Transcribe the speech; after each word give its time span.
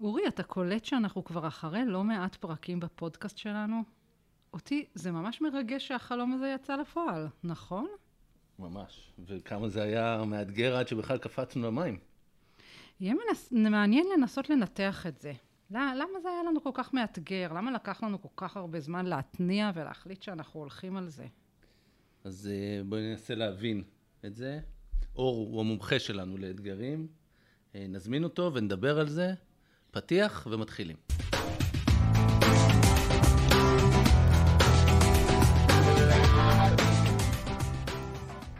אורי, 0.00 0.28
אתה 0.28 0.42
קולט 0.42 0.84
שאנחנו 0.84 1.24
כבר 1.24 1.48
אחרי 1.48 1.84
לא 1.86 2.04
מעט 2.04 2.34
פרקים 2.34 2.80
בפודקאסט 2.80 3.38
שלנו? 3.38 3.82
אותי 4.52 4.86
זה 4.94 5.12
ממש 5.12 5.40
מרגש 5.40 5.88
שהחלום 5.88 6.32
הזה 6.32 6.52
יצא 6.54 6.76
לפועל, 6.76 7.28
נכון? 7.44 7.88
ממש. 8.58 9.12
וכמה 9.26 9.68
זה 9.68 9.82
היה 9.82 10.22
מאתגר 10.26 10.76
עד 10.76 10.88
שבכלל 10.88 11.18
קפצנו 11.18 11.66
למים. 11.66 11.98
יהיה 13.00 13.14
מנס... 13.14 13.52
מעניין 13.52 14.06
לנסות 14.16 14.50
לנתח 14.50 15.06
את 15.06 15.20
זה. 15.20 15.32
למה 15.70 16.20
זה 16.22 16.28
היה 16.28 16.42
לנו 16.42 16.62
כל 16.62 16.70
כך 16.74 16.94
מאתגר? 16.94 17.52
למה 17.52 17.72
לקח 17.72 18.02
לנו 18.02 18.22
כל 18.22 18.28
כך 18.36 18.56
הרבה 18.56 18.80
זמן 18.80 19.06
להתניע 19.06 19.70
ולהחליט 19.74 20.22
שאנחנו 20.22 20.60
הולכים 20.60 20.96
על 20.96 21.08
זה? 21.08 21.26
אז 22.24 22.50
אה, 22.52 22.82
בואי 22.84 23.10
ננסה 23.10 23.34
להבין 23.34 23.84
את 24.24 24.34
זה. 24.34 24.60
אור 25.16 25.36
הוא 25.36 25.60
המומחה 25.60 25.98
שלנו 25.98 26.38
לאתגרים. 26.38 27.06
אה, 27.74 27.86
נזמין 27.88 28.24
אותו 28.24 28.54
ונדבר 28.54 29.00
על 29.00 29.08
זה. 29.08 29.34
פתיח 29.98 30.46
ומתחילים. 30.50 30.96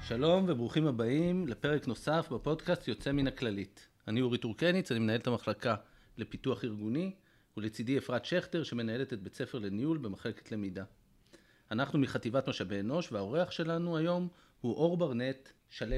שלום 0.06 0.44
וברוכים 0.48 0.86
הבאים 0.86 1.48
לפרק 1.48 1.86
נוסף 1.86 2.28
בפודקאסט 2.32 2.88
יוצא 2.88 3.12
מן 3.12 3.26
הכללית. 3.26 3.88
אני 4.08 4.20
אורי 4.20 4.38
טורקניץ, 4.38 4.90
אני 4.90 5.00
מנהל 5.00 5.20
את 5.20 5.26
המחלקה 5.26 5.74
לפיתוח 6.16 6.64
ארגוני, 6.64 7.14
ולצידי 7.56 7.98
אפרת 7.98 8.24
שכטר 8.24 8.62
שמנהלת 8.62 9.12
את 9.12 9.22
בית 9.22 9.34
ספר 9.34 9.58
לניהול 9.58 9.98
במחלקת 9.98 10.52
למידה. 10.52 10.84
אנחנו 11.70 11.98
מחטיבת 11.98 12.48
משאבי 12.48 12.80
אנוש, 12.80 13.12
והאורח 13.12 13.50
שלנו 13.50 13.96
היום 13.96 14.28
הוא 14.60 14.74
אור 14.74 14.96
ברנט 14.96 15.48
שלו. 15.68 15.96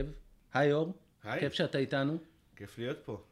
היי 0.52 0.72
אור. 0.72 0.94
היי. 1.22 1.40
כיף 1.40 1.52
שאתה 1.52 1.78
איתנו. 1.78 2.18
כיף 2.56 2.78
להיות 2.78 2.98
פה. 3.04 3.29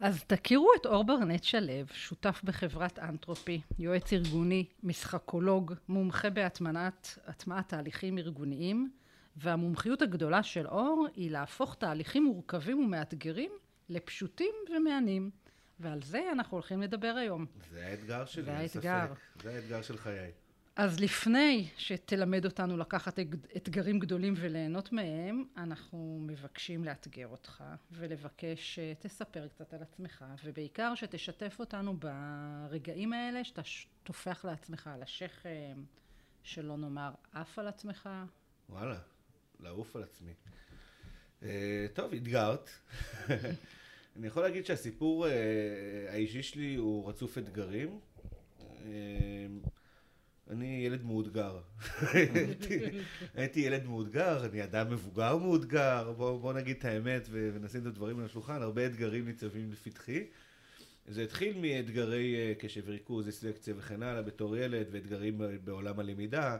אז 0.00 0.24
תכירו 0.24 0.70
את 0.80 0.86
אור 0.86 1.04
ברנט 1.04 1.44
שלו, 1.44 1.72
שותף 1.92 2.40
בחברת 2.44 2.98
אנטרופי, 2.98 3.60
יועץ 3.78 4.12
ארגוני, 4.12 4.64
משחקולוג, 4.82 5.74
מומחה 5.88 6.30
בהטמעת 6.30 7.18
תהליכים 7.66 8.18
ארגוניים, 8.18 8.90
והמומחיות 9.36 10.02
הגדולה 10.02 10.42
של 10.42 10.66
אור 10.66 11.06
היא 11.16 11.30
להפוך 11.30 11.74
תהליכים 11.74 12.24
מורכבים 12.24 12.78
ומאתגרים 12.78 13.50
לפשוטים 13.88 14.54
ומהנים. 14.76 15.30
ועל 15.80 16.02
זה 16.02 16.22
אנחנו 16.32 16.56
הולכים 16.56 16.82
לדבר 16.82 17.14
היום. 17.18 17.46
זה 17.70 17.86
האתגר 17.86 18.24
שלי, 18.24 18.44
זה 18.44 18.56
האתגר. 18.56 19.06
זה 19.42 19.54
האתגר 19.54 19.82
של 19.82 19.96
חיי. 19.96 20.30
אז 20.76 21.00
לפני 21.00 21.68
שתלמד 21.76 22.44
אותנו 22.44 22.76
לקחת 22.76 23.18
אתגרים 23.56 23.98
גדולים 23.98 24.34
וליהנות 24.36 24.92
מהם, 24.92 25.44
אנחנו 25.56 26.18
מבקשים 26.20 26.84
לאתגר 26.84 27.28
אותך 27.28 27.64
ולבקש 27.92 28.74
שתספר 28.74 29.48
קצת 29.48 29.74
על 29.74 29.82
עצמך, 29.82 30.24
ובעיקר 30.44 30.94
שתשתף 30.94 31.56
אותנו 31.58 31.96
ברגעים 31.96 33.12
האלה 33.12 33.44
שאתה 33.44 33.62
טופח 34.02 34.44
לעצמך 34.44 34.90
על 34.94 35.02
השכם, 35.02 35.84
שלא 36.42 36.76
נאמר 36.76 37.10
עף 37.32 37.58
על 37.58 37.68
עצמך. 37.68 38.08
וואלה, 38.68 38.98
לעוף 39.60 39.96
על 39.96 40.02
עצמי. 40.02 40.32
Uh, 41.40 41.44
טוב, 41.94 42.12
אתגרת. 42.12 42.70
אני 44.16 44.26
יכול 44.26 44.42
להגיד 44.42 44.66
שהסיפור 44.66 45.26
uh, 45.26 45.30
האישי 46.10 46.42
שלי 46.42 46.74
הוא 46.74 47.08
רצוף 47.08 47.38
אתגרים. 47.38 48.00
אני 50.50 50.82
ילד 50.86 51.04
מאותגר. 51.04 51.58
הייתי 53.34 53.60
ילד 53.60 53.84
מאותגר, 53.84 54.46
אני 54.46 54.64
אדם 54.64 54.90
מבוגר 54.90 55.36
מאותגר, 55.36 56.12
בוא, 56.16 56.40
בוא 56.40 56.52
נגיד 56.52 56.76
את 56.78 56.84
האמת 56.84 57.28
ונשים 57.30 57.80
את 57.80 57.86
הדברים 57.86 58.18
על 58.18 58.24
השולחן, 58.24 58.62
הרבה 58.62 58.86
אתגרים 58.86 59.26
ניצבים 59.26 59.72
לפתחי. 59.72 60.24
זה 61.08 61.22
התחיל 61.22 61.58
מאתגרי 61.60 62.54
קשב 62.58 62.82
וריכוז, 62.86 63.24
דיסלקציה 63.24 63.74
וכן 63.76 64.02
הלאה 64.02 64.22
בתור 64.22 64.56
ילד, 64.56 64.86
ואתגרים 64.90 65.40
בעולם 65.64 66.00
הלמידה. 66.00 66.58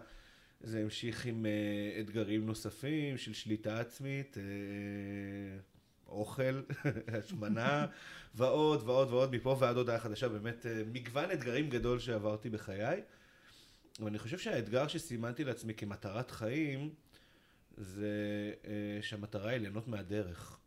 זה 0.61 0.81
המשיך 0.81 1.27
עם 1.27 1.47
uh, 1.47 2.01
אתגרים 2.01 2.47
נוספים 2.47 3.19
של 3.19 3.33
שליטה 3.33 3.81
עצמית, 3.81 4.37
אוכל, 6.09 6.63
השמנה, 7.19 7.87
ועוד 8.35 8.83
ועוד 8.85 9.11
ועוד, 9.11 9.35
מפה 9.35 9.57
ועד 9.61 9.77
הודעה 9.77 9.99
חדשה, 9.99 10.29
באמת 10.29 10.67
מגוון 10.93 11.31
אתגרים 11.31 11.71
גדול 11.71 11.99
שעברתי 11.99 12.51
בחיי. 12.51 13.01
ואני 14.01 14.19
חושב 14.19 14.39
שהאתגר 14.39 14.89
שסימנתי 14.89 15.45
לעצמי 15.45 15.75
כמטרת 15.75 16.31
חיים, 16.31 16.95
זה 17.77 18.55
uh, 18.63 18.67
שהמטרה 19.03 19.51
היא 19.51 19.61
ליהנות 19.61 19.89
מהדרך. 19.89 20.59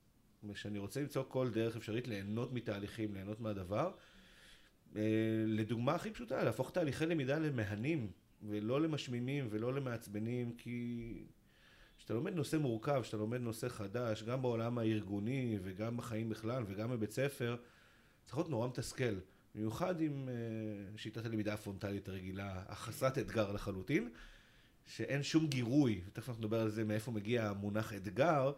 ושאני 0.43 0.79
רוצה 0.79 1.01
למצוא 1.01 1.23
כל 1.27 1.49
דרך 1.49 1.75
אפשרית 1.75 2.07
ליהנות 2.07 2.53
מתהליכים, 2.53 3.13
ליהנות 3.13 3.39
מהדבר. 3.39 3.91
Uh, 4.93 4.97
לדוגמה 5.47 5.95
הכי 5.95 6.11
פשוטה, 6.11 6.43
להפוך 6.43 6.71
תהליכי 6.71 7.05
למידה 7.05 7.39
למהנים. 7.39 8.11
ולא 8.43 8.81
למשמימים 8.81 9.47
ולא 9.49 9.73
למעצבנים, 9.73 10.53
כי 10.57 11.23
כשאתה 11.97 12.13
לומד 12.13 12.33
נושא 12.33 12.55
מורכב, 12.55 13.01
כשאתה 13.01 13.17
לומד 13.17 13.41
נושא 13.41 13.69
חדש, 13.69 14.23
גם 14.23 14.41
בעולם 14.41 14.77
הארגוני 14.77 15.59
וגם 15.63 15.97
בחיים 15.97 16.29
בכלל 16.29 16.63
וגם 16.67 16.91
בבית 16.91 17.11
ספר, 17.11 17.57
צריך 18.25 18.37
להיות 18.37 18.49
נורא 18.49 18.67
מתסכל. 18.67 19.19
במיוחד 19.55 20.01
עם 20.01 20.29
uh, 20.29 20.97
שיטת 20.99 21.25
הלמידה 21.25 21.53
הפרונטלית 21.53 22.09
הרגילה, 22.09 22.63
החסרת 22.67 23.17
אתגר 23.17 23.51
לחלוטין, 23.51 24.09
שאין 24.87 25.23
שום 25.23 25.47
גירוי, 25.47 26.01
ותכף 26.07 26.29
אנחנו 26.29 26.43
נדבר 26.43 26.61
על 26.61 26.69
זה 26.69 26.83
מאיפה 26.83 27.11
מגיע 27.11 27.49
המונח 27.49 27.93
אתגר, 27.93 28.51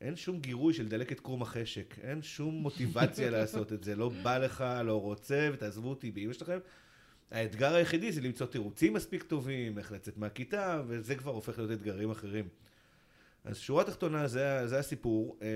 אין 0.00 0.16
שום 0.16 0.40
גירוי 0.40 0.74
של 0.74 0.88
דלקת 0.88 1.20
קרום 1.20 1.42
החשק, 1.42 1.98
אין 1.98 2.22
שום 2.22 2.54
מוטיבציה 2.54 3.30
לעשות 3.36 3.72
את 3.72 3.84
זה, 3.84 3.96
לא 3.96 4.08
בא 4.22 4.38
לך, 4.38 4.64
לא 4.84 5.00
רוצה, 5.00 5.50
ותעזבו 5.52 5.88
אותי 5.90 6.10
באמא 6.10 6.32
שלכם. 6.32 6.58
האתגר 7.30 7.74
היחידי 7.74 8.12
זה 8.12 8.20
למצוא 8.20 8.46
תירוצים 8.46 8.92
מספיק 8.92 9.22
טובים, 9.22 9.78
איך 9.78 9.92
לצאת 9.92 10.16
מהכיתה, 10.16 10.82
וזה 10.86 11.14
כבר 11.14 11.30
הופך 11.30 11.58
להיות 11.58 11.70
אתגרים 11.70 12.10
אחרים. 12.10 12.48
אז 13.44 13.58
שורה 13.58 13.84
תחתונה, 13.84 14.28
זה, 14.28 14.68
זה 14.68 14.78
הסיפור. 14.78 15.38
אה, 15.42 15.48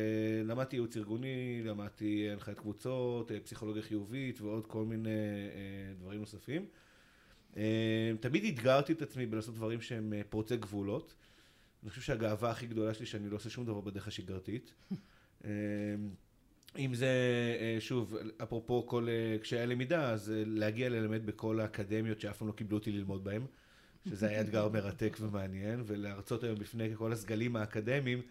למדתי 0.45 0.77
ייעוץ 0.77 0.97
ארגוני, 0.97 1.63
למדתי 1.65 2.31
הנחיית 2.31 2.59
קבוצות, 2.59 3.33
אה, 3.33 3.41
פסיכולוגיה 3.41 3.83
חיובית 3.83 4.41
ועוד 4.41 4.67
כל 4.67 4.85
מיני 4.85 5.11
אה, 5.11 5.95
דברים 5.99 6.21
נוספים. 6.21 6.67
תמיד 8.21 8.45
אתגרתי 8.45 8.93
את 8.93 9.03
עצמי 9.03 9.27
בלעשות 9.27 9.55
דברים 9.55 9.81
שהם 9.81 10.13
פורצי 10.29 10.57
גבולות. 10.57 11.15
אני 11.83 11.91
חושב 11.91 12.03
שהגאווה 12.03 12.51
הכי 12.51 12.67
גדולה 12.67 12.95
שלי 12.95 13.07
שאני 13.07 13.31
לא 13.31 13.37
עושה 13.37 13.51
שום 13.51 13.65
דבר 13.65 13.81
בדרך 13.81 14.09
השגרתית. 14.09 14.75
אם 16.79 16.95
זה, 16.95 17.09
שוב, 17.81 18.17
אפרופו 18.43 18.87
כל 18.87 19.09
קשיי 19.43 19.61
הלמידה, 19.61 20.11
אז 20.11 20.33
להגיע 20.47 20.89
ללמד 20.89 21.27
בכל 21.27 21.61
האקדמיות 21.61 22.21
שאף 22.21 22.39
פעם 22.39 22.49
לא 22.49 22.53
קיבלו 22.53 22.79
אותי 22.79 22.93
ללמוד 22.93 23.25
בהן, 23.25 23.47
שזה 24.09 24.29
היה 24.29 24.41
אתגר 24.41 24.69
מרתק 24.69 25.17
ומעניין, 25.21 25.83
ולהרצות 25.87 26.45
היום 26.45 26.59
בפני 26.59 26.97
כל 26.97 27.13
הסגלים 27.13 27.57
האקדמיים, 27.57 28.23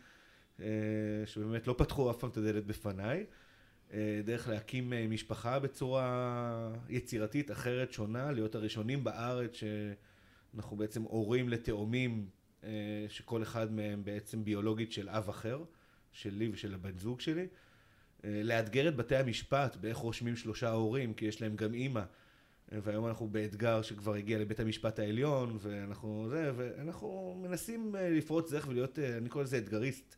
שבאמת 1.25 1.67
לא 1.67 1.75
פתחו 1.77 2.11
אף 2.11 2.17
פעם 2.17 2.29
את 2.29 2.37
הדלת 2.37 2.65
בפניי. 2.65 3.25
דרך 4.23 4.47
להקים 4.47 4.93
משפחה 5.09 5.59
בצורה 5.59 6.73
יצירתית, 6.89 7.51
אחרת, 7.51 7.91
שונה, 7.91 8.31
להיות 8.31 8.55
הראשונים 8.55 9.03
בארץ 9.03 9.51
שאנחנו 9.53 10.77
בעצם 10.77 11.01
הורים 11.01 11.49
לתאומים, 11.49 12.27
שכל 13.07 13.43
אחד 13.43 13.71
מהם 13.73 14.03
בעצם 14.03 14.43
ביולוגית 14.43 14.91
של 14.91 15.09
אב 15.09 15.29
אחר, 15.29 15.63
שלי 16.11 16.49
ושל 16.53 16.73
הבן 16.73 16.97
זוג 16.97 17.21
שלי. 17.21 17.47
לאתגר 18.23 18.87
את 18.87 18.95
בתי 18.95 19.15
המשפט 19.15 19.75
באיך 19.75 19.97
רושמים 19.97 20.35
שלושה 20.35 20.69
הורים, 20.69 21.13
כי 21.13 21.25
יש 21.25 21.41
להם 21.41 21.55
גם 21.55 21.73
אימא. 21.73 22.03
והיום 22.81 23.07
אנחנו 23.07 23.27
באתגר 23.27 23.81
שכבר 23.81 24.13
הגיע 24.13 24.39
לבית 24.39 24.59
המשפט 24.59 24.99
העליון, 24.99 25.57
ואנחנו 25.61 26.27
זה, 26.29 26.51
ואנחנו 26.55 27.39
מנסים 27.41 27.95
אה, 27.95 28.09
לפרוץ 28.09 28.51
דרך 28.51 28.67
ולהיות, 28.67 28.99
אה, 28.99 29.17
אני 29.17 29.29
קורא 29.29 29.43
לזה 29.43 29.57
אתגריסט. 29.57 30.15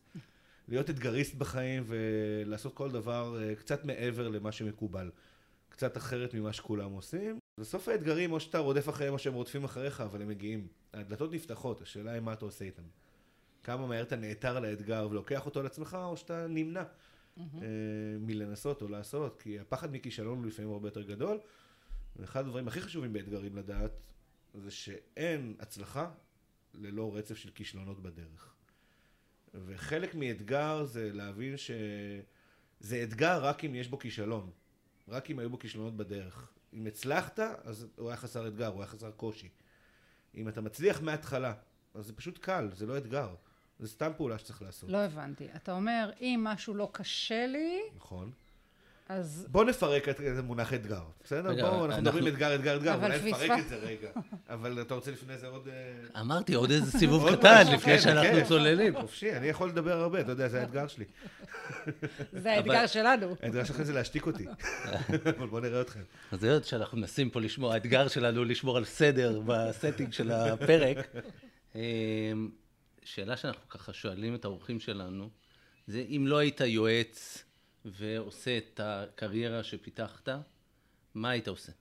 להיות 0.68 0.90
אתגריסט 0.90 1.34
בחיים 1.34 1.84
ולעשות 1.86 2.74
כל 2.74 2.90
דבר 2.90 3.42
אה, 3.42 3.54
קצת 3.54 3.84
מעבר 3.84 4.28
למה 4.28 4.52
שמקובל. 4.52 5.10
קצת 5.68 5.96
אחרת 5.96 6.34
ממה 6.34 6.52
שכולם 6.52 6.92
עושים. 6.92 7.38
בסוף 7.60 7.88
האתגרים, 7.88 8.32
או 8.32 8.40
שאתה 8.40 8.58
רודף 8.58 8.88
אחריהם 8.88 9.12
או 9.12 9.18
שהם 9.18 9.34
רודפים 9.34 9.64
אחריך, 9.64 10.00
אבל 10.00 10.22
הם 10.22 10.28
מגיעים. 10.28 10.66
הדלתות 10.94 11.32
נפתחות, 11.32 11.82
השאלה 11.82 12.12
היא 12.12 12.20
מה 12.20 12.32
אתה 12.32 12.44
עושה 12.44 12.64
איתם. 12.64 12.82
כמה 13.64 13.86
מהר 13.86 14.02
אתה 14.02 14.16
נעתר 14.16 14.60
לאתגר 14.60 15.08
ולוקח 15.10 15.46
אותו 15.46 15.60
על 15.60 15.66
עצמך, 15.66 15.96
או 16.04 16.16
שאתה 16.16 16.46
נמנע. 16.46 16.82
mm-hmm. 17.36 17.62
מלנסות 18.20 18.82
או 18.82 18.88
לעשות, 18.88 19.42
כי 19.42 19.60
הפחד 19.60 19.92
מכישלון 19.92 20.38
הוא 20.38 20.46
לפעמים 20.46 20.70
הרבה 20.70 20.88
יותר 20.88 21.02
גדול. 21.02 21.38
ואחד 22.16 22.40
הדברים 22.40 22.68
הכי 22.68 22.80
חשובים 22.80 23.12
באתגרים 23.12 23.56
לדעת, 23.56 23.90
זה 24.54 24.70
שאין 24.70 25.54
הצלחה 25.58 26.10
ללא 26.74 27.16
רצף 27.16 27.36
של 27.36 27.50
כישלונות 27.50 28.02
בדרך. 28.02 28.54
וחלק 29.54 30.14
מאתגר 30.14 30.84
זה 30.84 31.12
להבין 31.12 31.56
שזה 31.56 33.02
אתגר 33.02 33.44
רק 33.44 33.64
אם 33.64 33.74
יש 33.74 33.88
בו 33.88 33.98
כישלון. 33.98 34.50
רק 35.08 35.30
אם 35.30 35.38
היו 35.38 35.50
בו 35.50 35.58
כישלונות 35.58 35.96
בדרך. 35.96 36.50
אם 36.72 36.86
הצלחת, 36.86 37.38
אז 37.38 37.86
הוא 37.96 38.08
היה 38.08 38.16
חסר 38.16 38.48
אתגר, 38.48 38.66
הוא 38.66 38.82
היה 38.82 38.86
חסר 38.86 39.10
קושי. 39.10 39.48
אם 40.34 40.48
אתה 40.48 40.60
מצליח 40.60 41.00
מההתחלה, 41.00 41.54
אז 41.94 42.06
זה 42.06 42.12
פשוט 42.12 42.38
קל, 42.38 42.70
זה 42.72 42.86
לא 42.86 42.98
אתגר. 42.98 43.34
זה 43.78 43.88
סתם 43.88 44.12
פעולה 44.16 44.38
שצריך 44.38 44.62
לעשות. 44.62 44.90
לא 44.90 44.98
הבנתי. 44.98 45.48
אתה 45.56 45.72
אומר, 45.72 46.10
אם 46.20 46.40
משהו 46.44 46.74
לא 46.74 46.88
קשה 46.92 47.46
לי... 47.46 47.80
נכון. 47.96 48.32
אז 49.08 49.46
בוא 49.50 49.64
נפרק 49.64 50.08
את 50.08 50.20
המונח 50.38 50.74
אתגר, 50.74 51.02
בסדר? 51.24 51.48
רגע, 51.48 51.62
בואו, 51.62 51.72
אנחנו 51.72 51.84
אנחנו- 51.86 52.02
מדברים 52.02 52.26
אתגר, 52.26 52.54
אתגר, 52.54 52.76
אתגר, 52.76 52.94
אבל 52.94 53.12
אולי 53.12 53.30
נפרק 53.30 53.50
את 53.60 53.68
זה 53.68 53.76
רגע. 53.76 54.08
אבל 54.54 54.80
אתה 54.80 54.94
רוצה 54.94 55.10
לפני 55.10 55.38
זה 55.38 55.46
עוד... 55.46 55.68
אה, 55.68 56.20
אמרתי, 56.20 56.54
עוד 56.54 56.70
איזה 56.70 56.90
סיבוב 56.98 57.22
עוד 57.22 57.38
קטן 57.38 57.62
לפני 57.72 57.96
כן, 57.96 58.00
שאנחנו 58.02 58.30
כן. 58.38 58.44
צוללים. 58.44 59.00
חופשי, 59.00 59.32
אני 59.36 59.46
יכול 59.46 59.68
לדבר 59.68 59.92
הרבה, 60.00 60.20
אתה 60.20 60.32
יודע, 60.32 60.48
זה 60.48 60.60
האתגר 60.60 60.86
שלי. 60.86 61.04
זה 62.42 62.52
האתגר 62.52 62.86
שלנו. 62.86 63.36
האתגר 63.42 63.64
שלכם 63.64 63.84
זה 63.84 63.92
להשתיק 63.92 64.26
אותי. 64.26 64.46
אבל 65.38 65.46
בואו 65.46 65.60
נראה 65.62 65.80
אתכם. 65.80 66.00
אז 66.32 66.44
היות 66.44 66.64
שאנחנו 66.64 66.98
מנסים 66.98 67.30
פה 67.30 67.40
לשמור, 67.40 67.72
האתגר 67.72 68.08
שלנו 68.08 68.44
לשמור 68.44 68.76
על 68.76 68.84
סדר 68.84 69.40
ב 69.46 69.54
setting 69.54 70.12
של 70.12 70.30
הפרק. 70.30 71.12
אמ, 71.74 71.80
שאלה 73.04 73.36
שאנחנו 73.36 73.68
ככה 73.68 73.92
שואלים 73.92 74.34
את 74.34 74.44
האורחים 74.44 74.80
שלנו, 74.80 75.28
זה 75.86 76.04
אם 76.08 76.24
לא 76.26 76.38
היית 76.38 76.60
יועץ 76.60 77.44
ועושה 77.86 78.58
את 78.58 78.80
הקריירה 78.84 79.62
שפיתחת, 79.64 80.28
מה 81.14 81.30
היית 81.30 81.48
עושה? 81.48 81.72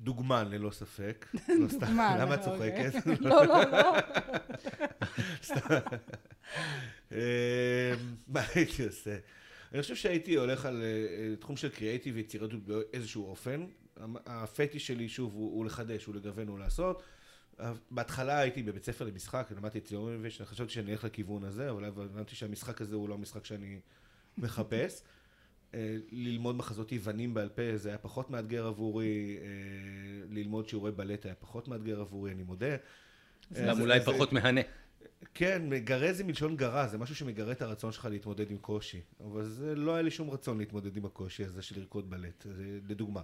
דוגמן 0.00 0.50
ללא 0.50 0.70
ספק. 0.70 1.26
לא 1.60 1.66
דוגמן, 1.66 2.16
למה 2.20 2.34
את 2.34 2.46
אוקיי. 2.46 2.90
צוחקת? 2.90 3.06
לא, 3.20 3.46
לא, 3.46 3.64
לא. 3.64 3.96
אה, 7.12 7.94
מה 8.28 8.40
הייתי 8.54 8.86
עושה? 8.86 9.18
אני 9.72 9.82
חושב 9.82 9.94
שהייתי 9.94 10.34
הולך 10.34 10.66
על 10.66 10.82
אה, 10.82 11.36
תחום 11.36 11.56
של 11.56 11.68
קריאייטיב 11.68 12.14
ויצירתיות 12.14 12.62
באיזשהו 12.62 13.30
אופן. 13.30 13.66
הפטיש 14.26 14.86
שלי, 14.86 15.08
שוב, 15.08 15.34
הוא 15.34 15.64
לחדש, 15.64 16.04
הוא 16.04 16.14
לגוון, 16.14 16.48
הוא 16.48 16.58
לעשות. 16.58 17.02
בהתחלה 17.90 18.38
הייתי 18.38 18.62
בבית 18.62 18.84
ספר 18.84 19.04
למשחק, 19.04 19.52
למדתי 19.56 19.78
את 19.78 19.84
ציורים 19.84 20.26
וחשבתי 20.40 20.72
שאני 20.72 20.92
אלך 20.92 21.04
לכיוון 21.04 21.44
הזה, 21.44 21.70
אבל 21.70 21.84
הבנתי 21.84 22.34
שהמשחק 22.34 22.80
הזה 22.80 22.96
הוא 22.96 23.08
לא 23.08 23.14
המשחק 23.14 23.44
שאני 23.44 23.80
מחפש. 24.38 25.02
אה, 25.74 25.96
ללמוד 26.12 26.56
מחזות 26.56 26.92
יוונים 26.92 27.34
בעל 27.34 27.48
פה 27.48 27.62
זה 27.76 27.88
היה 27.88 27.98
פחות 27.98 28.30
מאתגר 28.30 28.66
עבורי, 28.66 29.38
אה, 29.40 29.46
ללמוד 30.30 30.68
שיעורי 30.68 30.92
בלט 30.92 31.26
היה 31.26 31.34
פחות 31.34 31.68
מאתגר 31.68 32.00
עבורי, 32.00 32.32
אני 32.32 32.42
מודה. 32.42 32.66
אה, 32.66 32.76
גם 33.68 33.76
זה- 33.76 33.82
אולי 33.82 34.00
זה- 34.00 34.06
פחות 34.06 34.32
מהנה. 34.32 34.60
כן, 35.34 35.62
מגרה 35.68 36.12
זה 36.12 36.24
מלשון 36.24 36.56
גרה, 36.56 36.86
זה 36.88 36.98
משהו 36.98 37.14
שמגרה 37.16 37.52
את 37.52 37.62
הרצון 37.62 37.92
שלך 37.92 38.04
להתמודד 38.10 38.50
עם 38.50 38.58
קושי. 38.58 39.00
אבל 39.24 39.44
זה 39.44 39.74
לא 39.74 39.92
היה 39.94 40.02
לי 40.02 40.10
שום 40.10 40.30
רצון 40.30 40.58
להתמודד 40.58 40.96
עם 40.96 41.04
הקושי 41.04 41.44
הזה 41.44 41.62
של 41.62 41.80
לרקוד 41.80 42.10
בלט, 42.10 42.46
זה 42.56 42.78
לדוגמה. 42.88 43.20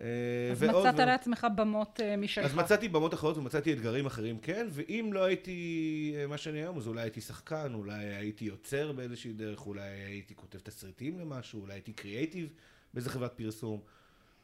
אה, 0.00 0.06
אז 0.52 0.62
מצאת 0.62 0.74
ועוד. 0.84 1.00
לעצמך 1.00 1.46
במות 1.56 2.00
אה, 2.02 2.16
משלך. 2.16 2.44
אז 2.44 2.54
מצאתי 2.54 2.88
במות 2.88 3.14
אחרות 3.14 3.36
ומצאתי 3.36 3.72
אתגרים 3.72 4.06
אחרים, 4.06 4.38
כן, 4.38 4.66
ואם 4.70 5.10
לא 5.12 5.24
הייתי 5.24 6.14
אה, 6.16 6.26
מה 6.26 6.38
שאני 6.38 6.58
היום, 6.58 6.78
אז 6.78 6.86
אולי 6.86 7.02
הייתי 7.02 7.20
שחקן, 7.20 7.74
אולי 7.74 8.04
הייתי 8.04 8.44
יוצר 8.44 8.92
באיזושהי 8.92 9.32
דרך, 9.32 9.66
אולי 9.66 9.82
הייתי 9.82 10.34
כותב 10.34 10.58
תסריטים 10.58 11.18
למשהו, 11.18 11.60
אולי 11.60 11.72
הייתי 11.72 11.92
קריאייטיב 11.92 12.52
באיזה 12.94 13.10
חברת 13.10 13.32
פרסום. 13.32 13.80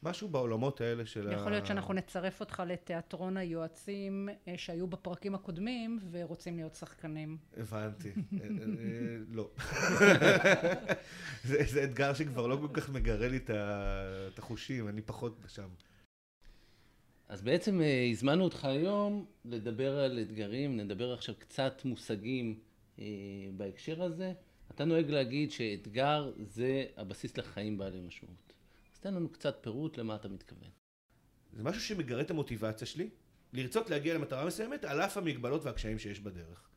משהו 0.02 0.28
בעולמות 0.28 0.81
האלה 0.81 1.06
של 1.06 1.28
ה... 1.28 1.32
יכול 1.32 1.52
להיות 1.52 1.66
שאנחנו 1.66 1.94
נצרף 1.94 2.40
אותך 2.40 2.62
לתיאטרון 2.66 3.37
היועצים 3.37 4.28
אה, 4.48 4.54
שהיו 4.58 4.87
בפרקים 4.87 5.34
הקודמים 5.34 5.98
ורוצים 6.10 6.56
להיות 6.56 6.75
שחקנים. 6.75 7.37
הבנתי. 7.56 8.08
אה, 8.08 8.14
אה, 8.43 8.46
לא. 9.32 9.50
זה 11.44 11.64
זה 11.64 11.84
אתגר 11.84 12.14
שכבר 12.14 12.46
לא 12.46 12.56
כל 12.56 12.69
כך 12.81 12.90
מגרה 12.90 13.28
לי 13.28 13.37
את 13.37 13.50
ה- 13.50 14.28
החושים, 14.38 14.88
אני 14.88 15.02
פחות 15.02 15.38
שם. 15.48 15.69
אז 17.28 17.43
בעצם 17.43 17.81
הזמנו 18.12 18.44
אותך 18.44 18.64
היום 18.64 19.26
לדבר 19.44 19.98
על 19.98 20.19
אתגרים, 20.22 20.76
נדבר 20.76 21.12
עכשיו 21.12 21.34
קצת 21.38 21.82
מושגים 21.84 22.58
בהקשר 23.56 24.02
הזה. 24.02 24.32
אתה 24.75 24.84
נוהג 24.84 25.10
להגיד 25.10 25.50
שאתגר 25.50 26.32
זה 26.38 26.84
הבסיס 26.96 27.38
לחיים 27.38 27.78
בעלי 27.78 28.00
משמעות. 28.00 28.52
תן 29.06 29.14
לנו 29.14 29.29
קצת 29.29 29.58
פירוט 29.61 29.99
למה 29.99 30.17
אתה 30.17 30.29
מתכוון. 30.29 30.70
זה 31.53 31.62
משהו 31.62 31.82
שמגרה 31.82 32.20
את 32.20 32.31
המוטיבציה 32.31 32.87
שלי, 32.87 33.08
לרצות 33.53 33.91
להגיע 33.91 34.14
למטרה 34.14 34.47
מסוימת, 34.47 34.85
על 34.85 35.00
אף 35.00 35.17
המגבלות 35.17 35.64
והקשיים 35.64 35.99
שיש 35.99 36.20
בדרך. 36.20 36.69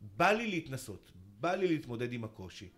בא 0.00 0.32
לי 0.32 0.46
להתנסות, 0.46 1.12
בא 1.40 1.54
לי 1.54 1.68
להתמודד 1.68 2.12
עם 2.12 2.24
הקושי. 2.24 2.68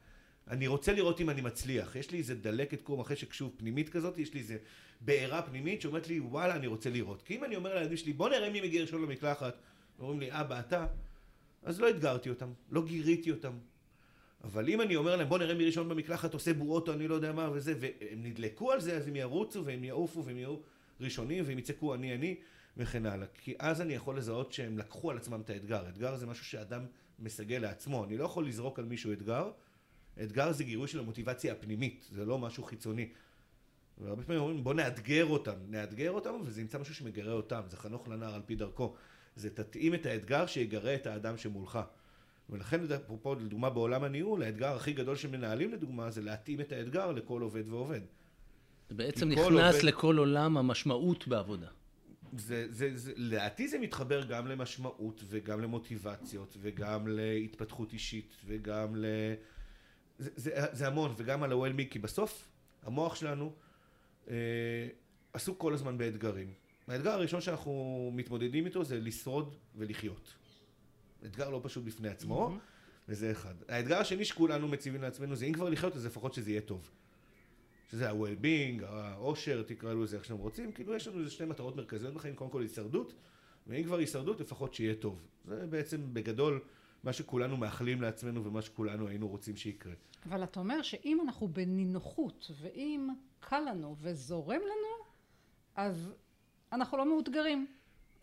אני 0.49 0.67
רוצה 0.67 0.93
לראות 0.93 1.21
אם 1.21 1.31
אני 1.31 1.41
מצליח. 1.41 1.97
יש 1.97 2.11
לי 2.11 2.19
איזה 2.19 2.35
דלקת 2.35 2.83
קום 2.83 3.01
אחרי 3.01 3.17
שוב 3.31 3.55
פנימית 3.57 3.89
כזאת, 3.89 4.19
יש 4.19 4.35
לי 4.35 4.41
איזה 4.41 4.59
בעירה 5.01 5.43
פנימית 5.43 5.81
שאומרת 5.81 6.09
לי, 6.09 6.21
וואלה, 6.21 6.57
אני 6.57 6.67
רוצה 6.67 6.91
לראות. 6.91 7.23
כי 7.23 7.37
אם 7.37 7.45
אני 7.45 7.57
אומר 7.57 7.75
לילדים 7.75 7.97
שלי, 7.97 8.13
בוא 8.13 8.29
נראה 8.29 8.51
מי 8.51 8.61
מגיע 8.61 8.83
ראשון 8.83 9.03
למקלחת, 9.03 9.57
אומרים 9.99 10.21
לי, 10.21 10.29
אבא, 10.31 10.61
אתה, 10.61 10.87
אז 11.63 11.81
לא 11.81 11.91
אתגרתי 11.91 12.29
אותם, 12.29 12.53
לא 12.71 12.87
גיריתי 12.87 13.31
אותם. 13.31 13.59
אבל 14.47 14.69
אם 14.69 14.81
אני 14.81 14.97
אומר 14.97 15.17
להם, 15.17 15.29
בוא 15.29 15.39
נראה 15.39 15.55
מי 15.55 15.65
ראשון 15.65 15.89
במקלחת 15.89 16.35
עושה 16.35 16.55
בועות 16.55 16.89
או 16.89 16.95
אני 16.95 17.09
לא 17.09 17.15
יודע 17.15 17.33
מה 17.33 17.51
וזה, 17.53 17.75
והם 17.81 18.23
נדלקו 18.23 18.73
על 18.73 18.81
זה, 18.81 18.97
אז 18.97 19.09
הם 19.09 19.17
ירוצו 19.17 19.65
והם 19.65 19.85
יעופו 19.85 20.25
והם 20.25 20.37
יהיו 20.37 20.57
ראשונים 21.01 21.45
והם 21.47 21.59
יצעקו 21.59 21.95
אני 21.95 22.15
אני 22.15 22.37
וכן 22.77 23.07
הלאה. 23.07 23.27
כי 23.35 23.55
אז 23.59 23.81
אני 23.81 23.95
יכול 23.95 24.19
לזהות 24.19 24.53
שהם 24.53 24.79
לקחו 24.79 25.11
על 25.11 25.17
עצמם 25.17 25.41
את 25.41 25.51
האתגר. 25.51 25.89
אתגר 25.89 26.17
זה 26.17 26.27
משהו 26.27 26.45
שאדם 26.45 26.87
מסגל 27.19 27.59
לעצמו. 27.59 28.05
אני 28.05 28.17
לא 28.17 28.25
יכול 28.25 28.49
לזרוק 28.49 28.79
על 28.79 28.85
מישהו 28.85 29.13
אתגר. 29.13 29.51
אתגר 30.23 30.53
זה 30.53 30.65
גירוי 30.65 30.89
של 30.89 30.99
המוטיבציה 30.99 31.53
הפנימית, 31.53 32.07
זה 32.11 32.25
לא 32.25 32.39
משהו 32.39 32.63
חיצוני. 32.63 33.09
והרבה 33.99 34.23
פעמים 34.23 34.41
אומרים 34.41 34.65
בוא 34.65 34.75
נאתגר 34.75 35.27
אותם, 35.27 35.55
נאתגר 35.69 36.11
אותם 36.11 36.35
וזה 36.45 36.61
ימצא 36.61 36.79
משהו 36.79 36.95
שמגרה 36.95 37.33
אותם, 37.33 37.61
זה 37.69 37.77
חנוך 37.77 38.09
לנער 38.09 38.35
על 38.35 38.43
פי 38.47 38.55
דרכו. 38.55 38.95
זה 39.37 39.51
תתאים 39.51 39.95
את 39.95 40.07
האתגר 40.07 40.47
שיגרה 40.47 40.95
את 40.95 41.07
האדם 41.07 41.37
שמולך. 41.37 41.79
ולכן, 42.51 42.93
אפרופו, 42.93 43.35
לדוגמה 43.35 43.71
בעולם 43.71 44.05
הניהול, 44.05 44.43
האתגר 44.43 44.77
הכי 44.77 44.93
גדול 44.93 45.17
של 45.17 45.31
מנהלים, 45.31 45.73
לדוגמה, 45.73 46.11
זה 46.11 46.23
להתאים 46.23 46.61
את 46.61 46.73
האתגר 46.73 47.13
לכל 47.13 47.43
עובד 47.43 47.69
ועובד. 47.69 48.01
זה 48.89 48.95
בעצם 48.95 49.29
נכנס 49.29 49.45
עובד- 49.45 49.83
לכל 49.83 50.19
עולם 50.19 50.57
המשמעות 50.57 51.29
בעבודה. 51.29 51.69
זה, 52.37 52.67
זה, 52.71 52.91
זה, 52.97 53.13
לדעתי 53.17 53.69
זה 53.69 53.79
מתחבר 53.79 54.25
גם 54.25 54.47
למשמעות 54.47 55.23
וגם 55.29 55.61
למוטיבציות 55.61 56.57
וגם 56.61 57.09
להתפתחות 57.09 57.93
אישית 57.93 58.35
וגם 58.47 58.97
ל... 58.97 59.05
זה, 60.19 60.31
זה, 60.37 60.51
זה 60.73 60.87
המון, 60.87 61.15
וגם 61.17 61.43
על 61.43 61.53
ה-well-being, 61.53 61.91
כי 61.91 61.99
בסוף 61.99 62.49
המוח 62.83 63.15
שלנו 63.15 63.53
אה, 64.31 64.35
עסוק 65.33 65.59
כל 65.61 65.75
הזמן 65.75 65.99
באתגרים. 65.99 66.53
האתגר 66.89 67.11
הראשון 67.11 67.41
שאנחנו 67.41 68.11
מתמודדים 68.15 68.67
איתו 68.67 68.85
זה 68.85 69.01
לשרוד 69.01 69.55
ולחיות. 69.77 70.35
אתגר 71.27 71.51
לא 71.51 71.61
פשוט 71.63 71.85
בפני 71.85 72.09
עצמו, 72.09 72.57
וזה 73.09 73.31
אחד. 73.31 73.55
האתגר 73.69 73.99
השני 73.99 74.25
שכולנו 74.25 74.69
מציבים 74.69 75.03
לעצמנו 75.03 75.37
זה 75.37 75.45
אם 75.45 75.53
כבר 75.53 75.69
לחיות, 75.69 75.97
אז 75.97 76.07
לפחות 76.07 76.35
שזה 76.35 76.51
יהיה 76.51 76.61
טוב. 76.61 76.91
שזה 77.91 78.11
ה-well-being, 78.11 78.85
העושר, 78.85 79.63
תקראו 79.63 80.03
לזה 80.03 80.17
איך 80.17 80.25
שאתם 80.25 80.39
רוצים, 80.39 80.73
כאילו 80.73 80.95
יש 80.95 81.09
לנו 81.09 81.19
איזה 81.19 81.31
שתי 81.31 81.45
מטרות 81.45 81.77
מרכזיות 81.77 82.15
בחיים, 82.15 82.35
קודם 82.35 82.51
כל 82.51 82.63
הישרדות, 82.63 83.15
ואם 83.67 83.85
כבר 83.85 83.97
הישרדות, 83.97 84.41
לפחות 84.41 84.75
שיהיה 84.75 84.95
טוב. 84.95 85.23
זה 85.45 85.67
בעצם 85.67 86.15
בגדול 86.15 86.61
מה 87.05 87.13
שכולנו 87.13 87.57
מאחלים 87.57 88.03
לעצמנו 88.03 88.45
ומה 88.45 88.63
שכולנו 88.63 89.09
היינו 89.09 89.29
רוצים 89.29 89.57
שיקרה. 89.57 89.93
אבל 90.25 90.45
אתה 90.45 90.61
אומר 90.61 90.83
שאם 90.83 91.19
אנחנו 91.25 91.49
בנינוחות 91.49 92.51
ואם 92.61 93.09
קל 93.41 93.61
לנו 93.61 93.97
וזורם 94.01 94.61
לנו, 94.61 95.05
אז 95.75 96.13
אנחנו 96.73 96.99
לא 96.99 97.07
מאותגרים. 97.07 97.67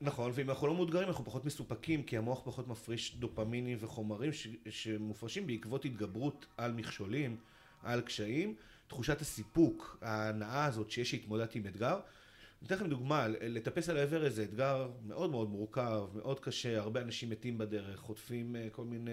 נכון, 0.04 0.32
ואם 0.36 0.50
אנחנו 0.50 0.68
לא 0.68 0.74
מאותגרים 0.74 1.08
אנחנו 1.08 1.26
פחות 1.26 1.46
מסופקים, 1.46 2.04
כי 2.04 2.18
המוח 2.18 2.42
פחות 2.44 2.68
מפריש 2.68 3.16
דופמינים 3.16 3.78
וחומרים 3.82 4.34
ש- 4.34 4.48
שמופרשים 4.70 5.48
בעקבות 5.48 5.86
התגברות 5.86 6.46
על 6.58 6.72
מכשולים, 6.72 7.38
על 7.84 8.02
קשיים. 8.02 8.56
תחושת 8.88 9.22
הסיפוק, 9.22 9.98
ההנאה 10.02 10.66
הזאת 10.66 10.92
שיש 10.92 11.14
להתמודד 11.14 11.46
עם 11.56 11.66
אתגר. 11.68 11.94
אני 11.94 12.68
אתן 12.68 12.76
לכם 12.76 12.90
דוגמה, 12.90 13.28
לטפס 13.28 13.90
על 13.90 13.98
האוורסט 13.98 14.26
זה 14.26 14.44
אתגר 14.44 14.90
מאוד 15.08 15.30
מאוד 15.32 15.50
מורכב, 15.50 16.08
מאוד 16.16 16.40
קשה, 16.40 16.80
הרבה 16.80 17.02
אנשים 17.02 17.30
מתים 17.30 17.58
בדרך, 17.58 18.00
חוטפים 18.00 18.56
אה, 18.56 18.68
כל 18.72 18.84
מיני 18.84 19.12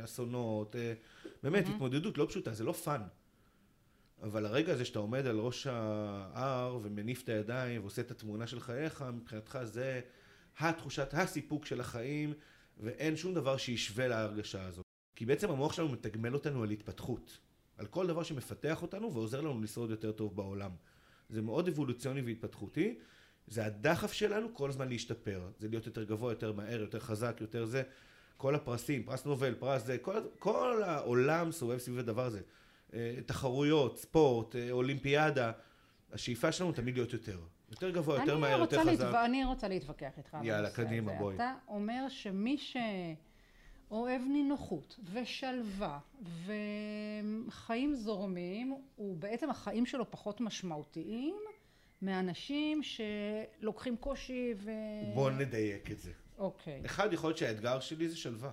אה, 0.00 0.04
אסונות, 0.04 0.76
אה, 0.76 0.92
באמת, 1.42 1.64
התמודדות 1.68 2.18
לא 2.18 2.26
פשוטה, 2.28 2.54
זה 2.54 2.64
לא 2.64 2.72
fun. 2.72 3.02
אבל 4.22 4.46
הרגע 4.46 4.72
הזה 4.72 4.84
שאתה 4.84 4.98
עומד 4.98 5.26
על 5.26 5.38
ראש 5.38 5.66
ההר 5.66 6.78
ומניף 6.82 7.22
את 7.22 7.28
הידיים 7.28 7.80
ועושה 7.80 8.02
את 8.02 8.10
התמונה 8.10 8.46
של 8.46 8.60
חייך, 8.60 9.04
מבחינתך 9.14 9.58
זה 9.64 10.00
התחושת 10.58 11.14
הסיפוק 11.14 11.66
של 11.66 11.80
החיים, 11.80 12.32
ואין 12.80 13.16
שום 13.16 13.34
דבר 13.34 13.56
שישווה 13.56 14.08
להרגשה 14.08 14.66
הזאת. 14.66 14.84
כי 15.16 15.26
בעצם 15.26 15.50
המוח 15.50 15.72
שלנו 15.72 15.88
מתגמל 15.88 16.34
אותנו 16.34 16.62
על 16.62 16.70
התפתחות. 16.70 17.38
על 17.76 17.86
כל 17.86 18.06
דבר 18.06 18.22
שמפתח 18.22 18.82
אותנו 18.82 19.14
ועוזר 19.14 19.40
לנו 19.40 19.60
לשרוד 19.60 19.90
יותר 19.90 20.12
טוב 20.12 20.36
בעולם. 20.36 20.70
זה 21.28 21.42
מאוד 21.42 21.68
אבולוציוני 21.68 22.20
והתפתחותי, 22.20 22.98
זה 23.46 23.66
הדחף 23.66 24.12
שלנו 24.12 24.54
כל 24.54 24.68
הזמן 24.68 24.88
להשתפר. 24.88 25.50
זה 25.58 25.68
להיות 25.68 25.86
יותר 25.86 26.04
גבוה, 26.04 26.32
יותר 26.32 26.52
מהר, 26.52 26.80
יותר 26.80 27.00
חזק, 27.00 27.36
יותר 27.40 27.64
זה. 27.64 27.82
כל 28.36 28.54
הפרסים, 28.54 29.02
פרס 29.02 29.26
נובל, 29.26 29.54
פרס 29.54 29.84
זה, 29.84 29.98
כל, 29.98 30.20
כל 30.38 30.82
העולם 30.82 31.52
סובב 31.52 31.78
סביב 31.78 31.98
הדבר 31.98 32.24
הזה. 32.24 32.40
אה, 32.94 33.14
תחרויות, 33.26 33.98
ספורט, 33.98 34.56
אה, 34.56 34.70
אולימפיאדה, 34.70 35.52
השאיפה 36.12 36.52
שלנו 36.52 36.72
תמיד 36.72 36.94
להיות 36.94 37.12
יותר. 37.12 37.38
יותר 37.70 37.90
גבוה, 37.90 38.20
יותר 38.20 38.38
מהר, 38.38 38.60
יותר 38.60 38.80
חזק. 38.80 39.04
להתו... 39.04 39.24
אני 39.24 39.44
רוצה 39.44 39.68
להתווכח 39.68 40.18
איתך 40.18 40.36
יאללה, 40.42 40.70
קדימה. 40.70 41.12
בואי. 41.12 41.34
אתה 41.34 41.54
אומר 41.68 42.08
שמי 42.08 42.56
אוהב 43.90 44.22
נינוחות 44.22 44.98
ושלווה 45.12 45.98
וחיים 47.46 47.94
זורמים, 47.94 48.76
הוא 48.96 49.16
בעצם 49.16 49.50
החיים 49.50 49.86
שלו 49.86 50.10
פחות 50.10 50.40
משמעותיים 50.40 51.36
מאנשים 52.02 52.80
שלוקחים 52.82 53.96
קושי 53.96 54.54
ו... 54.56 54.70
בוא 55.14 55.30
נדייק 55.30 55.90
את 55.90 55.98
זה. 55.98 56.10
אוקיי. 56.38 56.82
אחד, 56.86 57.12
יכול 57.12 57.28
להיות 57.28 57.38
שהאתגר 57.38 57.80
שלי 57.80 58.08
זה 58.08 58.16
שלווה. 58.16 58.50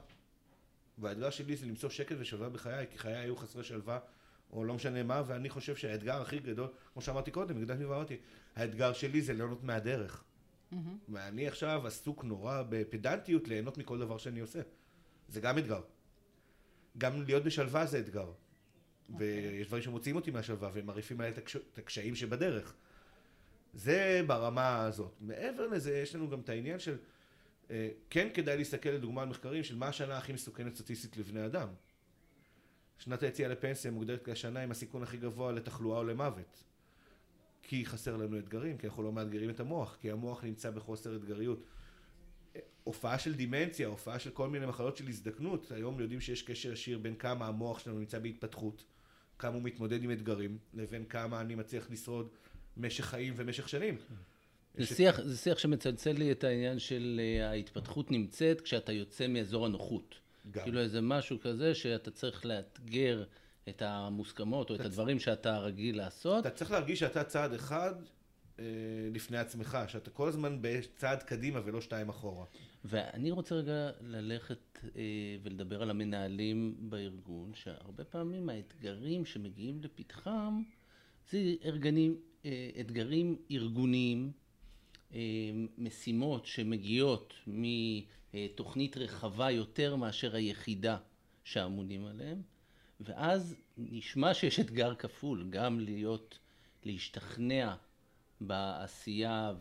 והאתגר 0.97 1.29
שלי 1.29 1.55
זה 1.55 1.65
למצוא 1.65 1.89
שקט 1.89 2.15
ושלווה 2.19 2.49
בחיי, 2.49 2.85
כי 2.91 2.97
חיי 2.97 3.15
היו 3.15 3.35
חסרי 3.35 3.63
שלווה, 3.63 3.99
או 4.51 4.63
לא 4.65 4.73
משנה 4.73 5.03
מה, 5.03 5.23
ואני 5.27 5.49
חושב 5.49 5.75
שהאתגר 5.75 6.21
הכי 6.21 6.39
גדול, 6.39 6.67
כמו 6.93 7.01
שאמרתי 7.01 7.31
קודם, 7.31 7.57
הקדמתי 7.61 7.85
ואמרתי, 7.85 8.17
האתגר 8.55 8.93
שלי 8.93 9.21
זה 9.21 9.33
ליהנות 9.33 9.63
מהדרך. 9.63 10.23
ואני 11.09 11.47
עכשיו 11.47 11.87
עסוק 11.87 12.23
נורא 12.23 12.63
בפדנטיות 12.69 13.47
ליהנות 13.47 13.77
מכל 13.77 13.99
דבר 13.99 14.17
שאני 14.17 14.39
עושה. 14.39 14.59
זה 15.27 15.41
גם 15.41 15.57
אתגר. 15.57 15.81
גם 16.97 17.23
להיות 17.23 17.43
בשלווה 17.43 17.85
זה 17.85 17.99
אתגר. 17.99 18.31
ויש 19.17 19.67
דברים 19.67 19.83
שמוציאים 19.83 20.15
אותי 20.15 20.31
מהשלווה 20.31 20.69
ומרעיפים 20.73 21.19
עליי 21.19 21.31
את 21.31 21.37
הקש- 21.37 21.55
את 21.73 21.77
הקשיים 21.77 22.15
שבדרך. 22.15 22.73
זה 23.73 24.21
ברמה 24.27 24.81
הזאת. 24.85 25.15
מעבר 25.21 25.67
לזה, 25.67 25.97
יש 25.97 26.15
לנו 26.15 26.29
גם 26.29 26.39
את 26.39 26.49
העניין 26.49 26.79
של, 26.79 26.97
אה, 27.71 27.89
כן 28.09 28.27
כדאי 28.33 28.57
להסתכל 28.57 28.89
לדוגמה 28.89 29.21
על 29.21 29.27
מחקרים 29.29 29.63
של 29.63 29.75
מה 29.77 29.87
השנה 29.87 30.17
הכי 30.17 30.33
מסוכנת 30.33 30.75
סטטיסטית 30.75 31.17
לבני 31.17 31.45
אדם. 31.45 31.67
שנת 32.99 33.23
היציאה 33.23 33.49
לפנסיה 33.49 33.91
מוגדרת 33.91 34.29
כשנה 34.29 34.59
עם 34.59 34.71
הסיכון 34.71 35.03
הכי 35.03 35.17
גבוה 35.17 35.51
לתחלואה 35.51 35.97
או 35.97 36.03
למוות. 36.03 36.63
כי 37.63 37.85
חסר 37.85 38.17
לנו 38.17 38.39
אתגרים, 38.39 38.77
כי 38.77 38.87
אנחנו 38.87 39.03
לא 39.03 39.11
מאתגרים 39.11 39.49
את 39.49 39.59
המוח, 39.59 39.97
כי 40.01 40.11
המוח 40.11 40.43
נמצא 40.43 40.69
בחוסר 40.71 41.15
אתגריות. 41.15 41.63
הופעה 42.83 43.19
של 43.19 43.33
דימנציה, 43.35 43.87
הופעה 43.87 44.19
של 44.19 44.29
כל 44.29 44.49
מיני 44.49 44.65
מחלות 44.65 44.97
של 44.97 45.07
הזדקנות, 45.07 45.71
היום 45.71 45.99
יודעים 45.99 46.21
שיש 46.21 46.41
קשר 46.41 46.71
ישיר 46.73 46.97
בין 46.99 47.15
כמה 47.15 47.47
המוח 47.47 47.79
שלנו 47.79 47.99
נמצא 47.99 48.19
בהתפתחות, 48.19 48.83
כמה 49.39 49.53
הוא 49.55 49.63
מתמודד 49.63 50.03
עם 50.03 50.11
אתגרים, 50.11 50.57
לבין 50.73 51.05
כמה 51.05 51.41
אני 51.41 51.55
מצליח 51.55 51.87
לשרוד 51.91 52.29
משך 52.77 53.05
חיים 53.05 53.33
ומשך 53.37 53.69
שנים. 53.69 53.97
זה 54.77 54.83
את- 54.83 54.87
שיח, 54.97 55.21
זה 55.21 55.37
שיח 55.37 55.57
שמצלצל 55.57 56.11
לי 56.11 56.31
את 56.31 56.43
העניין 56.43 56.79
של 56.79 57.21
אה, 57.23 57.49
ההתפתחות 57.49 58.11
נמצאת 58.11 58.61
כשאתה 58.61 58.91
יוצא 58.91 59.27
מאזור 59.27 59.65
הנוחות. 59.65 60.15
גם. 60.51 60.63
כאילו 60.63 60.79
איזה 60.79 61.01
משהו 61.01 61.39
כזה 61.39 61.75
שאתה 61.75 62.11
צריך 62.11 62.45
לאתגר 62.45 63.23
את 63.69 63.81
המוסכמות 63.81 64.69
או 64.69 64.75
את 64.75 64.79
הדברים 64.79 65.19
שאתה 65.19 65.57
רגיל 65.57 65.97
לעשות. 65.97 66.45
אתה 66.45 66.55
צריך 66.55 66.71
להרגיש 66.71 66.99
שאתה 66.99 67.23
צעד 67.23 67.53
אחד 67.53 67.93
אה, 68.59 68.65
לפני 69.13 69.37
עצמך, 69.37 69.77
שאתה 69.87 70.09
כל 70.09 70.27
הזמן 70.27 70.57
בצעד 70.61 71.23
קדימה 71.23 71.59
ולא 71.65 71.81
שתיים 71.81 72.09
אחורה. 72.09 72.45
ואני 72.85 73.31
רוצה 73.31 73.55
רגע 73.55 73.91
ללכת 74.01 74.79
אה, 74.95 75.01
ולדבר 75.43 75.81
על 75.81 75.89
המנהלים 75.89 76.75
בארגון, 76.79 77.51
שהרבה 77.53 78.03
פעמים 78.03 78.49
האתגרים 78.49 79.25
שמגיעים 79.25 79.81
לפתחם 79.81 80.61
זה 81.31 81.37
ארגנים, 81.65 82.19
אה, 82.45 82.69
אתגרים 82.79 83.37
ארגוניים, 83.51 84.31
משימות 85.77 86.45
שמגיעות 86.45 87.33
מתוכנית 87.47 88.97
רחבה 88.97 89.51
יותר 89.51 89.95
מאשר 89.95 90.35
היחידה 90.35 90.97
שאמונים 91.43 92.05
עליהם, 92.05 92.41
ואז 92.99 93.55
נשמע 93.77 94.33
שיש 94.33 94.59
אתגר 94.59 94.95
כפול, 94.95 95.47
גם 95.49 95.79
להיות, 95.79 96.39
להשתכנע 96.83 97.75
בעשייה 98.41 99.53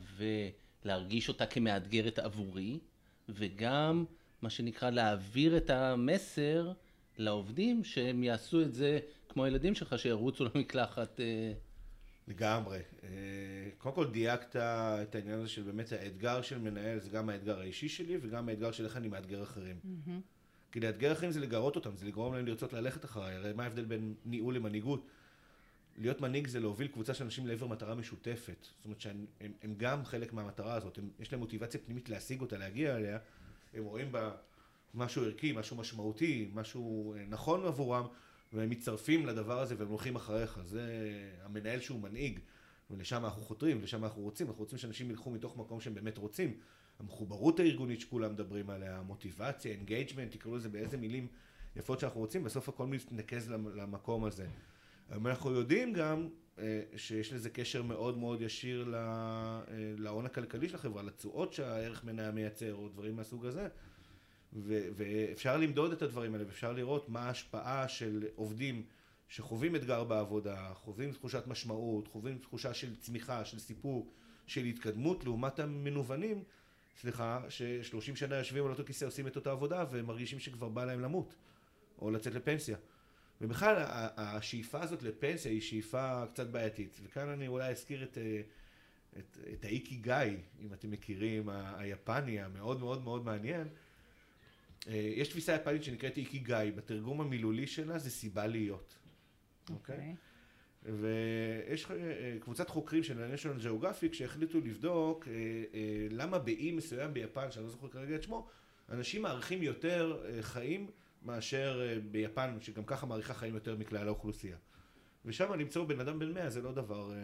ולהרגיש 0.85 1.29
אותה 1.29 1.47
כמאתגרת 1.47 2.19
עבורי, 2.19 2.79
וגם 3.29 4.05
מה 4.43 4.51
שנקרא 4.51 4.91
להעביר 4.91 5.57
את 5.57 5.71
המסר 5.71 6.73
לעובדים 7.19 7.85
שהם 7.85 8.25
יעשו 8.25 8.63
את 8.63 8.75
זה 8.75 9.01
כמו 9.29 9.45
הילדים 9.45 9.75
שלך 9.75 9.99
שירוצו 9.99 10.45
למקלחת. 10.45 11.21
לגמרי. 12.29 12.79
אה, 13.03 13.09
קודם 13.79 13.95
כל 13.95 14.11
דייקת 14.11 14.57
את 14.57 15.15
העניין 15.15 15.39
הזה 15.39 15.49
של 15.49 15.63
באמת 15.63 15.93
האתגר 15.93 16.43
של 16.43 16.59
מנהל, 16.59 16.99
זה 17.01 17.11
גם 17.11 17.29
האתגר 17.29 17.61
האישי 17.61 17.89
שלי 17.89 18.19
וגם 18.23 18.49
האתגר 18.49 18.73
של 18.73 18.85
איך 18.85 18.97
אני 18.97 19.09
מאתגר 19.09 19.43
אחרים. 19.43 19.77
כי 20.73 20.81
לאתגר 20.81 21.13
אחרים 21.13 21.31
זה 21.31 21.41
לגרות 21.41 21.77
אותם, 21.77 21.97
זה 21.97 22.07
לגרום 22.07 22.35
להם 22.35 22.47
לרצות 22.47 22.73
ללכת 22.73 23.05
אחריי. 23.05 23.35
הרי 23.35 23.53
מה 23.53 23.63
ההבדל 23.63 23.85
בין 23.85 24.15
ניהול 24.25 24.55
למנהיגות? 24.55 25.07
להיות 25.99 26.21
מנהיג 26.21 26.47
זה 26.47 26.61
להוביל 26.61 26.89
קבוצה 26.89 27.15
של 27.15 27.25
אנשים 27.25 27.47
לעבר 27.47 27.67
מטרה 27.67 27.95
משותפת. 27.95 28.67
זאת 28.77 28.85
אומרת 28.85 29.01
שהם 29.01 29.27
הם, 29.41 29.53
הם 29.63 29.75
גם 29.77 30.05
חלק 30.05 30.33
מהמטרה 30.33 30.75
הזאת, 30.75 30.99
הם, 30.99 31.11
יש 31.21 31.33
להם 31.33 31.41
מוטיבציה 31.41 31.81
פנימית 31.81 32.09
להשיג 32.09 32.41
אותה, 32.41 32.59
להגיע 32.59 32.97
אליה. 32.97 33.19
הם 33.75 33.85
רואים 33.85 34.13
בה 34.13 34.31
משהו 34.95 35.25
ערכי, 35.25 35.53
משהו 35.53 35.77
משמעותי, 35.77 36.51
משהו 36.55 37.15
אה, 37.15 37.25
נכון 37.29 37.67
עבורם, 37.67 38.07
והם 38.53 38.71
מצטרפים 38.71 39.27
לדבר 39.27 39.61
הזה 39.61 39.75
והם 39.79 39.89
הולכים 39.89 40.17
אחריך. 40.17 40.61
זה 40.65 41.11
המנהל 41.43 41.81
שהוא 41.81 42.01
מנהיג, 42.01 42.39
ולשם 42.91 43.25
אנחנו 43.25 43.43
חותרים, 43.43 43.79
ולשם 43.81 44.05
אנחנו 44.05 44.23
רוצים. 44.23 44.47
אנחנו 44.47 44.61
רוצים 44.63 44.79
שאנשים 44.79 45.11
ילכו 45.11 45.31
מתוך 45.31 45.57
מקום 45.57 45.81
שהם 45.81 45.95
באמת 45.95 46.19
רוצים. 46.19 46.55
המחוברות 46.99 47.61
הארגונית 47.61 48.01
שכולם 48.01 48.33
מדברים 48.33 48.71
עליה, 48.71 48.99
המוטיבציה, 48.99 49.73
engagement, 49.73 50.33
תקראו 50.33 50.57
לזה 50.57 50.69
באיזה 50.69 50.97
מילים 50.97 51.27
יפות 51.77 52.01
שאנחנו 52.01 52.21
רוצים, 52.21 52.45
בסוף 52.45 52.69
הכל 52.69 52.87
מתנקז 52.87 53.51
למ- 53.51 53.77
למקום 53.77 54.25
הזה. 54.25 54.47
אנחנו 55.13 55.51
יודעים 55.53 55.93
גם 55.93 56.29
אה, 56.59 56.83
שיש 56.97 57.33
לזה 57.33 57.51
קשר 57.51 57.83
מאוד 57.83 58.19
מאוד 58.19 58.41
ישיר 58.43 58.95
אה, 58.95 59.61
להון 59.99 60.27
הכלכלי 60.27 60.69
של 60.69 60.75
החברה, 60.75 61.03
לתשואות 61.03 61.53
שהערך 61.53 62.05
מניה 62.05 62.31
מייצר, 62.31 62.75
או 62.75 62.89
דברים 62.89 63.17
מהסוג 63.17 63.47
הזה. 63.47 63.69
ו- 64.53 64.89
ואפשר 64.97 65.57
למדוד 65.57 65.93
את 65.93 66.03
הדברים 66.03 66.35
האלה, 66.35 66.47
ואפשר 66.47 66.73
לראות 66.73 67.09
מה 67.09 67.21
ההשפעה 67.21 67.89
של 67.89 68.27
עובדים 68.35 68.83
שחווים 69.29 69.77
אתגר 69.77 70.05
בעבודה, 70.05 70.71
חווים 70.75 71.13
תחושת 71.13 71.47
משמעות, 71.47 72.09
חווים 72.09 72.39
תחושה 72.39 72.75
של 72.75 72.97
צמיחה, 72.97 73.45
של 73.45 73.59
סיפוק, 73.59 74.13
של 74.47 74.65
התקדמות, 74.65 75.25
לעומת 75.25 75.59
המנוונים, 75.61 76.45
סליחה, 77.01 77.41
ש-30 77.49 78.17
שנה 78.17 78.37
יושבים 78.37 78.65
על 78.65 78.71
אותו 78.71 78.85
כיסא, 78.85 79.05
עושים 79.05 79.27
את 79.27 79.37
אותה 79.37 79.51
עבודה, 79.51 79.85
ומרגישים 79.91 80.39
שכבר 80.39 80.69
בא 80.69 80.85
להם 80.85 81.01
למות, 81.01 81.35
או 81.99 82.11
לצאת 82.11 82.35
לפנסיה. 82.35 82.77
ובכלל, 83.41 83.77
השאיפה 84.17 84.83
הזאת 84.83 85.03
לפנסיה 85.03 85.53
היא 85.53 85.61
שאיפה 85.61 86.27
קצת 86.33 86.47
בעייתית. 86.47 87.01
וכאן 87.05 87.29
אני 87.29 87.49
אולי 87.49 87.71
אזכיר 87.71 88.03
את, 88.03 88.19
את, 89.19 89.39
את 89.53 89.65
האיקי 89.65 89.97
גיא, 89.97 90.15
אם 90.61 90.73
אתם 90.73 90.91
מכירים, 90.91 91.49
היפני, 91.49 92.41
המאוד 92.41 92.81
מאוד 92.81 93.05
מאוד 93.05 93.25
מעניין. 93.25 93.69
אה, 94.89 95.13
יש 95.17 95.29
תפיסה 95.29 95.55
יפנית 95.55 95.85
שנקראת 95.85 96.17
איקי 96.17 96.39
גיא, 96.39 96.57
בתרגום 96.77 97.21
המילולי 97.21 97.67
שלה 97.67 97.99
זה 97.99 98.11
סיבה 98.11 98.47
להיות. 98.47 98.99
אוקיי? 99.71 100.15
ויש 100.83 101.91
אה, 101.91 102.37
קבוצת 102.41 102.69
חוקרים 102.69 103.03
של 103.03 103.23
ה-National 103.23 103.65
Geographic 103.65 104.13
שהחליטו 104.13 104.61
לבדוק 104.61 105.29
אה, 105.29 105.33
אה, 105.75 106.07
למה 106.11 106.39
באי 106.39 106.73
מסוים 106.73 107.15
ביפן, 107.15 107.51
שאני 107.51 107.65
לא 107.65 107.71
זוכר 107.71 107.89
כרגע 107.89 108.17
את 108.17 108.23
שמו, 108.23 108.49
אנשים 108.89 109.23
מאריכים 109.23 109.63
יותר 109.63 110.23
אה, 110.25 110.43
חיים 110.43 110.91
מאשר 111.23 111.81
אה, 111.83 112.01
ביפן, 112.11 112.57
שגם 112.61 112.85
ככה 112.85 113.07
מאריכה 113.07 113.35
חיים 113.35 113.55
יותר 113.55 113.77
מכלל 113.77 114.07
האוכלוסייה. 114.07 114.57
ושם 115.25 115.53
למצוא 115.53 115.85
בן 115.85 116.01
אדם 116.01 116.19
בן 116.19 116.33
100 116.33 116.51
זה 116.51 116.63
לא 116.63 116.73
דבר 116.73 117.11
אה, 117.11 117.17
אה, 117.17 117.21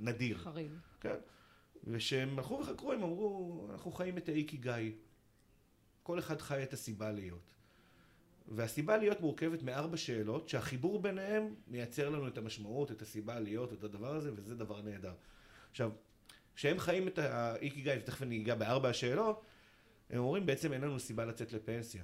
נדיר. 0.00 0.38
חריג. 0.38 0.72
כן. 1.00 1.14
וכשהם 1.84 2.38
הלכו 2.38 2.58
וחקרו, 2.60 2.92
הם 2.92 3.02
אמרו, 3.02 3.66
אנחנו 3.70 3.92
חיים 3.92 4.18
את 4.18 4.28
האיקי 4.28 4.56
גיא. 4.56 4.72
כל 6.02 6.18
אחד 6.18 6.40
חי 6.40 6.62
את 6.62 6.72
הסיבה 6.72 7.12
להיות. 7.12 7.50
והסיבה 8.48 8.96
להיות 8.96 9.20
מורכבת 9.20 9.62
מארבע 9.62 9.96
שאלות, 9.96 10.48
שהחיבור 10.48 11.02
ביניהם 11.02 11.54
מייצר 11.68 12.08
לנו 12.08 12.28
את 12.28 12.38
המשמעות, 12.38 12.90
את 12.90 13.02
הסיבה 13.02 13.40
להיות, 13.40 13.72
את 13.72 13.84
הדבר 13.84 14.14
הזה, 14.14 14.30
וזה 14.34 14.54
דבר 14.54 14.82
נהדר. 14.82 15.14
עכשיו, 15.70 15.90
כשהם 16.54 16.78
חיים 16.78 17.08
את 17.08 17.18
האיקי 17.18 17.80
גיא, 17.80 17.92
ותכף 17.98 18.22
אני 18.22 18.42
אגע 18.42 18.54
בארבע 18.54 18.88
השאלות, 18.88 19.44
הם 20.10 20.18
אומרים 20.18 20.46
בעצם 20.46 20.72
אין 20.72 20.80
לנו 20.80 21.00
סיבה 21.00 21.24
לצאת 21.24 21.52
לפנסיה. 21.52 22.02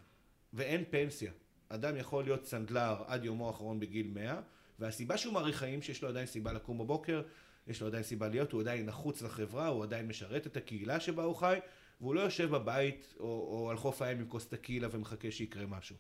ואין 0.53 0.85
פנסיה. 0.91 1.33
אדם 1.69 1.97
יכול 1.97 2.25
להיות 2.25 2.45
סנדלר 2.45 3.03
עד 3.07 3.25
יומו 3.25 3.47
האחרון 3.47 3.81
בגיל 3.81 4.11
100, 4.15 4.41
והסיבה 4.79 5.17
שהוא 5.17 5.35
מאריך 5.35 5.57
חיים, 5.57 5.83
שיש 5.83 6.03
לו 6.03 6.09
עדיין 6.09 6.27
סיבה 6.27 6.53
לקום 6.53 6.79
בבוקר, 6.79 7.23
יש 7.67 7.81
לו 7.81 7.87
עדיין 7.87 8.03
סיבה 8.03 8.29
להיות, 8.29 8.53
הוא 8.53 8.61
עדיין 8.61 8.87
נחוץ 8.87 9.23
לחברה, 9.23 9.67
הוא 9.67 9.83
עדיין 9.83 10.09
משרת 10.09 10.47
את 10.47 10.57
הקהילה 10.57 11.01
שבה 11.01 11.23
הוא 11.23 11.37
חי, 11.37 11.59
והוא 12.01 12.15
לא 12.15 12.21
יושב 12.21 12.51
בבית 12.51 13.15
או, 13.21 13.25
או 13.27 13.71
על 13.71 13.77
חוף 13.77 14.03
הים 14.03 14.19
עם 14.19 14.29
כוס 14.29 14.47
טקילה 14.47 14.89
ומחכה 14.91 15.31
שיקרה 15.31 15.67
משהו. 15.67 15.97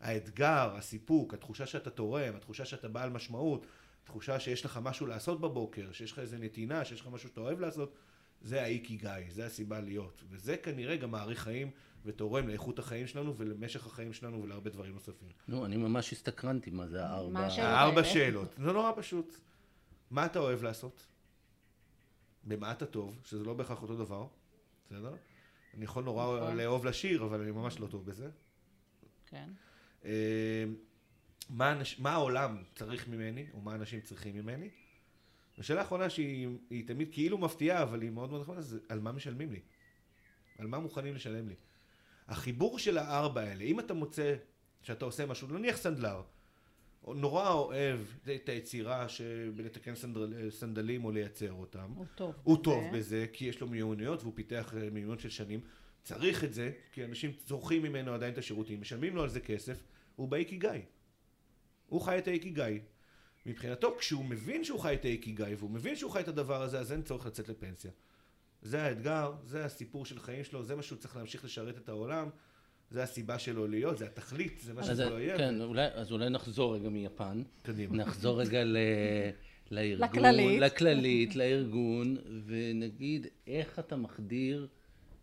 האתגר, 0.00 0.76
הסיפוק, 0.76 1.34
התחושה 1.34 1.66
שאתה 1.66 1.90
תורם, 1.90 2.36
התחושה 2.36 2.64
שאתה 2.64 2.88
בעל 2.88 3.10
משמעות, 3.10 3.66
התחושה 4.02 4.40
שיש 4.40 4.64
לך 4.64 4.80
משהו 4.82 5.06
לעשות 5.06 5.40
בבוקר, 5.40 5.92
שיש 5.92 6.12
לך 6.12 6.18
איזה 6.18 6.38
נתינה, 6.38 6.84
שיש 6.84 7.00
לך 7.00 7.06
משהו 7.06 7.28
שאתה 7.28 7.40
אוהב 7.40 7.60
לעשות, 7.60 7.94
זה 8.42 8.62
האיקי 8.62 8.96
גיא, 8.96 9.10
זה 9.30 9.46
הסיבה 9.46 9.80
להיות. 9.80 10.24
וזה 10.28 10.56
כנראה 10.56 10.96
גם 10.96 11.10
מאריך 11.10 11.40
חיים 11.40 11.70
ותורם 12.04 12.48
לאיכות 12.48 12.78
החיים 12.78 13.06
שלנו 13.06 13.36
ולמשך 13.36 13.86
החיים 13.86 14.12
שלנו 14.12 14.42
ולהרבה 14.42 14.70
דברים 14.70 14.92
נוספים. 14.92 15.28
נו, 15.48 15.64
אני 15.64 15.76
ממש 15.76 16.12
הסתקרנתי 16.12 16.70
מה 16.70 16.86
זה 16.86 17.04
הארבע. 17.04 17.40
הארבע? 17.40 18.04
שאלות. 18.04 18.54
זה 18.58 18.72
נורא 18.72 18.92
פשוט. 18.96 19.36
מה 20.10 20.26
אתה 20.26 20.38
אוהב 20.38 20.62
לעשות? 20.62 21.06
במה 22.44 22.72
אתה 22.72 22.86
טוב, 22.86 23.18
שזה 23.24 23.44
לא 23.44 23.54
בהכרח 23.54 23.82
אותו 23.82 23.96
דבר, 23.96 24.26
בסדר? 24.90 25.14
אני 25.74 25.84
יכול 25.84 26.04
נורא 26.04 26.40
נכון. 26.40 26.56
לאהוב 26.56 26.84
לשיר, 26.84 27.24
אבל 27.24 27.40
אני 27.40 27.50
ממש 27.50 27.80
לא 27.80 27.86
טוב 27.86 28.06
בזה. 28.06 28.30
כן. 29.26 29.50
אה, 30.04 30.64
מה, 31.50 31.72
אנש, 31.72 31.98
מה 31.98 32.10
העולם 32.10 32.62
צריך 32.74 33.08
ממני, 33.08 33.46
או 33.52 33.60
מה 33.60 33.74
אנשים 33.74 34.00
צריכים 34.00 34.36
ממני? 34.36 34.70
השאלה 35.58 35.80
האחרונה 35.80 36.10
שהיא 36.10 36.48
היא 36.70 36.86
תמיד 36.86 37.08
כאילו 37.12 37.38
מפתיעה, 37.38 37.82
אבל 37.82 38.02
היא 38.02 38.10
מאוד 38.10 38.30
מאוד 38.30 38.42
נכונה, 38.42 38.60
זה 38.60 38.78
על 38.88 39.00
מה 39.00 39.12
משלמים 39.12 39.52
לי? 39.52 39.60
על 40.58 40.66
מה 40.66 40.78
מוכנים 40.78 41.14
לשלם 41.14 41.48
לי? 41.48 41.54
החיבור 42.28 42.78
של 42.78 42.98
הארבע 42.98 43.40
האלה, 43.40 43.64
אם 43.64 43.80
אתה 43.80 43.94
מוצא 43.94 44.34
שאתה 44.82 45.04
עושה 45.04 45.26
משהו, 45.26 45.48
נניח 45.48 45.76
סנדלר, 45.76 46.22
נורא 47.06 47.50
אוהב 47.50 48.00
את 48.34 48.48
היצירה 48.48 49.08
שבלתקן 49.08 49.94
סנדל, 49.94 50.50
סנדלים 50.50 51.04
או 51.04 51.10
לייצר 51.10 51.52
אותם, 51.52 51.92
הוא 51.94 52.06
טוב. 52.14 52.34
הוא 52.42 52.56
בזה. 52.56 52.64
טוב 52.64 52.84
בזה, 52.92 53.26
כי 53.32 53.44
יש 53.44 53.60
לו 53.60 53.68
מיומנויות 53.68 54.22
והוא 54.22 54.32
פיתח 54.36 54.74
אה, 54.76 54.90
מיומנויות 54.90 55.20
של 55.20 55.30
שנים. 55.30 55.60
צריך 56.02 56.44
את 56.44 56.54
זה, 56.54 56.70
כי 56.92 57.04
אנשים 57.04 57.32
צורכים 57.44 57.82
ממנו 57.82 58.12
עדיין 58.12 58.32
את 58.32 58.38
השירותים, 58.38 58.80
משלמים 58.80 59.16
לו 59.16 59.22
על 59.22 59.28
זה 59.28 59.40
כסף, 59.40 59.82
הוא 60.16 60.28
באיקיגאי. 60.28 60.82
הוא 61.86 62.00
חי 62.00 62.18
את 62.18 62.28
האיקיגאי. 62.28 62.80
מבחינתו, 63.46 63.96
כשהוא 63.98 64.24
מבין 64.24 64.64
שהוא 64.64 64.80
חי 64.80 64.94
את 64.94 65.04
האיקיגאי, 65.04 65.54
והוא 65.54 65.70
מבין 65.70 65.96
שהוא 65.96 66.10
חי 66.10 66.20
את 66.20 66.28
הדבר 66.28 66.62
הזה, 66.62 66.80
אז 66.80 66.92
אין 66.92 67.02
צורך 67.02 67.26
לצאת 67.26 67.48
לפנסיה. 67.48 67.90
זה 68.62 68.82
האתגר, 68.82 69.32
זה 69.44 69.64
הסיפור 69.64 70.06
של 70.06 70.16
החיים 70.16 70.44
שלו, 70.44 70.62
זה 70.62 70.76
מה 70.76 70.82
שהוא 70.82 70.98
צריך 70.98 71.16
להמשיך 71.16 71.44
לשרת 71.44 71.78
את 71.78 71.88
העולם, 71.88 72.28
זה 72.90 73.02
הסיבה 73.02 73.38
שלו 73.38 73.66
להיות, 73.66 73.98
זה 73.98 74.06
התכלית, 74.06 74.60
זה 74.60 74.74
מה 74.74 74.80
אז 74.80 74.86
שזה 74.86 75.10
לא 75.10 75.20
יהיה. 75.20 75.38
כן, 75.38 75.60
אולי, 75.60 75.86
אז 75.94 76.12
אולי 76.12 76.28
נחזור 76.28 76.74
רגע 76.74 76.88
מיפן. 76.88 77.42
קדימה. 77.62 77.96
נחזור 77.96 78.40
רגע 78.40 78.64
ל... 78.64 78.76
לארגון, 79.70 80.08
לכללית. 80.08 80.60
לכללית, 80.60 81.36
לארגון, 81.36 82.16
ונגיד 82.46 83.26
איך 83.46 83.78
אתה 83.78 83.96
מחדיר 83.96 84.68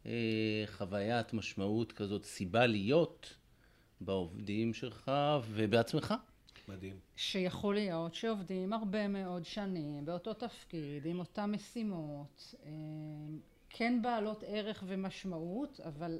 אה, 0.05 0.63
חוויית 0.65 1.33
משמעות 1.33 1.91
כזאת, 1.91 2.25
סיבה 2.25 2.65
להיות 2.65 3.35
בעובדים 4.01 4.73
שלך 4.73 5.11
ובעצמך. 5.51 6.13
מדהים. 6.67 6.95
שיכול 7.15 7.75
להיות 7.75 8.15
שעובדים 8.15 8.73
הרבה 8.73 9.07
מאוד 9.07 9.45
שנים 9.45 10.05
באותו 10.05 10.33
תפקיד, 10.33 11.05
עם 11.05 11.19
אותן 11.19 11.51
משימות, 11.51 12.55
אה, 12.65 12.71
כן 13.69 14.01
בעלות 14.01 14.43
ערך 14.47 14.83
ומשמעות, 14.87 15.79
אבל 15.79 16.19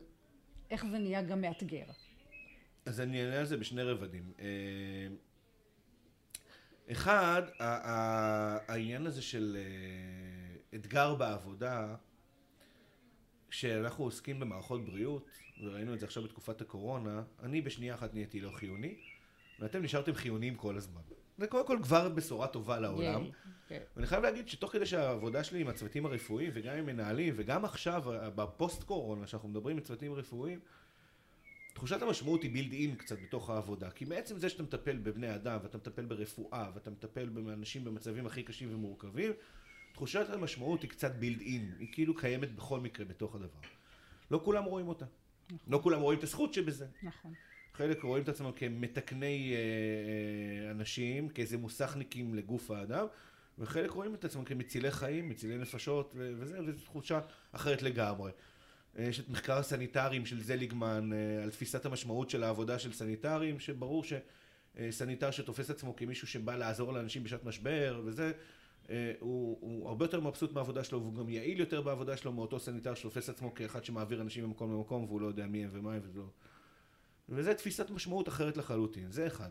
איך 0.71 0.85
זה 0.85 0.97
נהיה 0.97 1.21
גם 1.21 1.41
מאתגר. 1.41 1.85
אז 2.85 3.01
אני 3.01 3.21
אענה 3.21 3.39
על 3.39 3.45
זה 3.45 3.57
בשני 3.57 3.83
רבדים. 3.83 4.33
אה, 4.39 5.07
אחד, 6.91 7.41
העניין 7.59 9.07
הזה 9.07 9.21
של 9.21 9.57
אה, 9.59 10.77
אתגר 10.79 11.15
בעבודה, 11.15 11.95
כשאנחנו 13.49 14.03
עוסקים 14.03 14.39
במערכות 14.39 14.85
בריאות, 14.85 15.27
וראינו 15.63 15.93
את 15.93 15.99
זה 15.99 16.05
עכשיו 16.05 16.23
בתקופת 16.23 16.61
הקורונה, 16.61 17.23
אני 17.43 17.61
בשנייה 17.61 17.95
אחת 17.95 18.13
נהייתי 18.13 18.41
לא 18.41 18.51
חיוני, 18.51 18.95
ואתם 19.59 19.83
נשארתם 19.83 20.13
חיוניים 20.13 20.55
כל 20.55 20.77
הזמן. 20.77 21.01
זה 21.37 21.47
קודם 21.47 21.67
כל 21.67 21.77
כבר 21.83 22.09
בשורה 22.09 22.47
טובה 22.47 22.79
לעולם. 22.79 23.21
ייי. 23.21 23.31
כן. 23.67 23.79
ואני 23.95 24.07
חייב 24.07 24.23
להגיד 24.23 24.49
שתוך 24.49 24.71
כדי 24.71 24.85
שהעבודה 24.85 25.43
שלי 25.43 25.61
עם 25.61 25.67
הצוותים 25.67 26.05
הרפואיים 26.05 26.51
וגם 26.53 26.77
עם 26.77 26.85
מנהלים 26.85 27.33
וגם 27.37 27.65
עכשיו 27.65 28.03
בפוסט 28.35 28.83
קורונה 28.83 29.27
שאנחנו 29.27 29.49
מדברים 29.49 29.77
עם 29.77 29.83
צוותים 29.83 30.13
רפואיים 30.13 30.59
תחושת 31.73 32.01
המשמעות 32.01 32.43
היא 32.43 32.51
בילד 32.51 32.73
אין 32.73 32.95
קצת 32.95 33.19
בתוך 33.23 33.49
העבודה 33.49 33.91
כי 33.91 34.05
בעצם 34.05 34.37
זה 34.37 34.49
שאתה 34.49 34.63
מטפל 34.63 34.97
בבני 34.97 35.35
אדם 35.35 35.59
ואתה 35.63 35.77
מטפל 35.77 36.05
ברפואה 36.05 36.69
ואתה 36.73 36.89
מטפל 36.89 37.29
באנשים 37.29 37.83
במצבים 37.83 38.25
הכי 38.25 38.43
קשים 38.43 38.73
ומורכבים 38.73 39.31
תחושת 39.93 40.29
המשמעות 40.29 40.81
היא 40.81 40.89
קצת 40.89 41.15
בילד 41.15 41.41
אין 41.41 41.75
היא 41.79 41.87
כאילו 41.91 42.15
קיימת 42.15 42.55
בכל 42.55 42.79
מקרה 42.79 43.05
בתוך 43.05 43.35
הדבר 43.35 43.59
לא 44.31 44.41
כולם 44.43 44.63
רואים 44.63 44.87
אותה 44.87 45.05
לא 45.67 45.79
כולם 45.83 46.01
רואים 46.01 46.19
את 46.19 46.23
הזכות 46.23 46.53
שבזה 46.53 46.87
נכון. 47.03 47.33
חלק 47.77 48.03
רואים 48.03 48.23
את 48.23 48.29
עצמם 48.29 48.51
כמתקני 48.55 49.53
אה, 49.53 49.57
אה, 50.65 50.71
אנשים, 50.71 51.29
כאיזה 51.29 51.57
מוסכניקים 51.57 52.35
לגוף 52.35 52.71
האדם, 52.71 53.05
וחלק 53.59 53.91
רואים 53.91 54.15
את 54.15 54.25
עצמם 54.25 54.43
כמצילי 54.43 54.91
חיים, 54.91 55.29
מצילי 55.29 55.57
נפשות, 55.57 56.13
ו- 56.15 56.31
וזה, 56.37 56.59
וזו 56.65 56.85
תחושה 56.85 57.19
אחרת 57.51 57.81
לגמרי. 57.81 58.31
אה, 58.99 59.03
יש 59.03 59.19
את 59.19 59.29
מחקר 59.29 59.57
הסניטרים 59.57 60.25
של 60.25 60.41
זליגמן 60.41 61.09
אה, 61.13 61.43
על 61.43 61.49
תפיסת 61.49 61.85
המשמעות 61.85 62.29
של 62.29 62.43
העבודה 62.43 62.79
של 62.79 62.93
סניטרים, 62.93 63.59
שברור 63.59 64.03
שסניטר 64.03 65.31
שתופס 65.31 65.69
עצמו 65.69 65.95
כמישהו 65.95 66.27
שבא 66.27 66.55
לעזור 66.55 66.93
לאנשים 66.93 67.23
בשעת 67.23 67.43
משבר 67.43 68.01
וזה, 68.05 68.31
אה, 68.89 69.13
הוא, 69.19 69.57
הוא 69.61 69.89
הרבה 69.89 70.05
יותר 70.05 70.19
מבסוט 70.19 70.51
מהעבודה 70.53 70.83
שלו 70.83 71.01
והוא 71.01 71.15
גם 71.15 71.29
יעיל 71.29 71.59
יותר 71.59 71.81
בעבודה 71.81 72.17
שלו 72.17 72.31
מאותו 72.31 72.59
סניטר 72.59 72.93
שתופס 72.93 73.29
עצמו 73.29 73.53
כאחד 73.53 73.85
שמעביר 73.85 74.21
אנשים 74.21 74.45
ממקום 74.45 74.73
למקום 74.73 75.03
והוא 75.03 75.21
לא 75.21 75.27
יודע 75.27 75.45
מי 75.45 75.63
הם 75.63 75.69
ומה 75.73 75.93
הם 75.93 76.01
וזה 76.03 76.19
לא... 76.19 76.25
וזה 77.29 77.53
תפיסת 77.53 77.89
משמעות 77.89 78.27
אחרת 78.27 78.57
לחלוטין, 78.57 79.11
זה 79.11 79.27
אחד. 79.27 79.49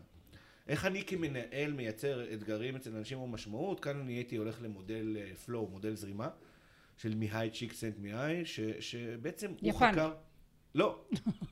איך 0.67 0.85
אני 0.85 1.03
כמנהל 1.05 1.73
מייצר 1.73 2.33
אתגרים 2.33 2.75
אצל 2.75 2.95
אנשים 2.95 3.17
או 3.17 3.27
משמעות, 3.27 3.79
כאן 3.79 3.99
אני 3.99 4.13
הייתי 4.13 4.35
הולך 4.35 4.61
למודל 4.61 5.17
פלואו, 5.45 5.67
מודל 5.67 5.95
זרימה, 5.95 6.29
של 6.97 7.15
מיהי 7.15 7.49
צ'יק 7.49 7.73
סנט 7.73 7.97
מיהי, 7.99 8.45
ש, 8.45 8.59
שבעצם 8.79 9.51
הוא. 9.61 9.73
חקר... 9.73 10.13
לא, 10.75 11.05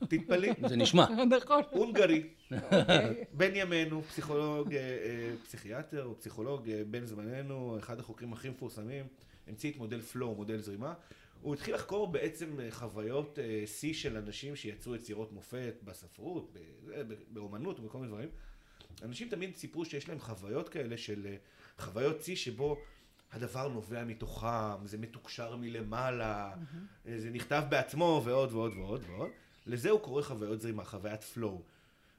תתפלאי, 0.08 0.50
זה 0.68 0.76
נשמע. 0.76 1.02
נכון. 1.02 1.62
הונגרי, 1.70 2.22
אוקיי. 2.52 3.24
בן 3.32 3.50
ימינו, 3.54 4.02
פסיכולוג, 4.02 4.74
אה, 4.74 4.80
אה, 4.80 5.30
פסיכיאטר 5.42 6.04
או 6.04 6.18
פסיכולוג 6.18 6.70
אה, 6.70 6.82
בן 6.90 7.06
זמננו, 7.06 7.78
אחד 7.78 8.00
החוקרים 8.00 8.32
הכי 8.32 8.48
מפורסמים, 8.48 9.06
המציא 9.46 9.70
את 9.70 9.76
מודל 9.76 10.00
פלואו, 10.00 10.34
מודל 10.34 10.58
זרימה. 10.58 10.94
הוא 11.44 11.54
התחיל 11.54 11.74
לחקור 11.74 12.06
בעצם 12.12 12.60
אה, 12.60 12.70
חוויות 12.70 13.38
אה, 13.38 13.66
שיא 13.66 13.94
של 13.94 14.16
אנשים 14.16 14.56
שיצרו 14.56 14.94
יצירות 14.94 15.32
מופת 15.32 15.74
בספרות, 15.84 16.52
ב- 16.52 17.14
באומנות 17.28 17.80
ובכל 17.80 17.98
מיני 17.98 18.10
דברים. 18.10 18.28
אנשים 19.02 19.28
תמיד 19.28 19.56
סיפרו 19.56 19.84
שיש 19.84 20.08
להם 20.08 20.20
חוויות 20.20 20.68
כאלה 20.68 20.96
של 20.96 21.26
אה, 21.26 21.36
חוויות 21.78 22.22
שיא 22.22 22.36
שבו 22.36 22.76
הדבר 23.32 23.68
נובע 23.68 24.04
מתוכם, 24.04 24.86
זה 24.86 24.98
מתוקשר 24.98 25.56
מלמעלה, 25.56 26.54
אה, 27.06 27.20
זה 27.20 27.30
נכתב 27.30 27.62
בעצמו 27.68 28.22
ועוד 28.24 28.52
ועוד 28.52 28.72
ועוד 28.76 29.02
ועוד. 29.08 29.30
לזה 29.66 29.90
הוא 29.90 30.00
קורא 30.00 30.22
חוויות 30.22 30.60
זרימה, 30.60 30.84
חוויית 30.84 31.22
פלואו. 31.24 31.62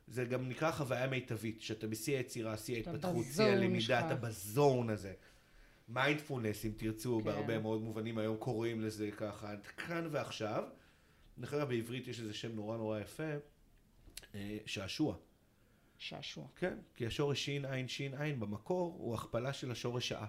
זה 0.08 0.26
גם 0.26 0.50
נקרא 0.50 0.72
חוויה 0.72 1.08
מיטבית, 1.08 1.62
שאתה 1.62 1.88
בשיא 1.88 2.18
היצירה, 2.18 2.58
שיא 2.58 2.76
ההתפתחות, 2.76 3.26
שיא 3.32 3.44
הלמידה. 3.44 3.76
אתה 4.06 4.16
בזון 4.16 4.90
הזה. 4.90 5.14
מיינדפולנס, 5.88 6.66
אם 6.66 6.72
תרצו, 6.78 7.20
כן. 7.20 7.26
בהרבה 7.26 7.60
מאוד 7.60 7.82
מובנים 7.82 8.18
היום 8.18 8.38
קוראים 8.38 8.82
לזה 8.82 9.12
ככה, 9.12 9.54
כאן 9.78 10.08
ועכשיו. 10.12 10.64
דרך 11.38 11.54
אגב, 11.54 11.68
בעברית 11.68 12.08
יש 12.08 12.20
איזה 12.20 12.34
שם 12.34 12.56
נורא 12.56 12.78
נורא 12.78 13.00
יפה, 13.00 13.34
אה, 14.36 14.58
שעשוע. 14.66 15.16
שעשוע. 15.98 16.48
כן, 16.56 16.78
כי 16.96 17.06
השורש 17.06 17.46
שין 17.46 17.66
עין 17.66 17.88
שין 17.88 18.22
עין 18.22 18.40
במקור 18.40 18.96
הוא 19.00 19.16
הכפלה 19.16 19.54
של 19.54 19.72
השורש 19.72 20.10
שעה. 20.10 20.28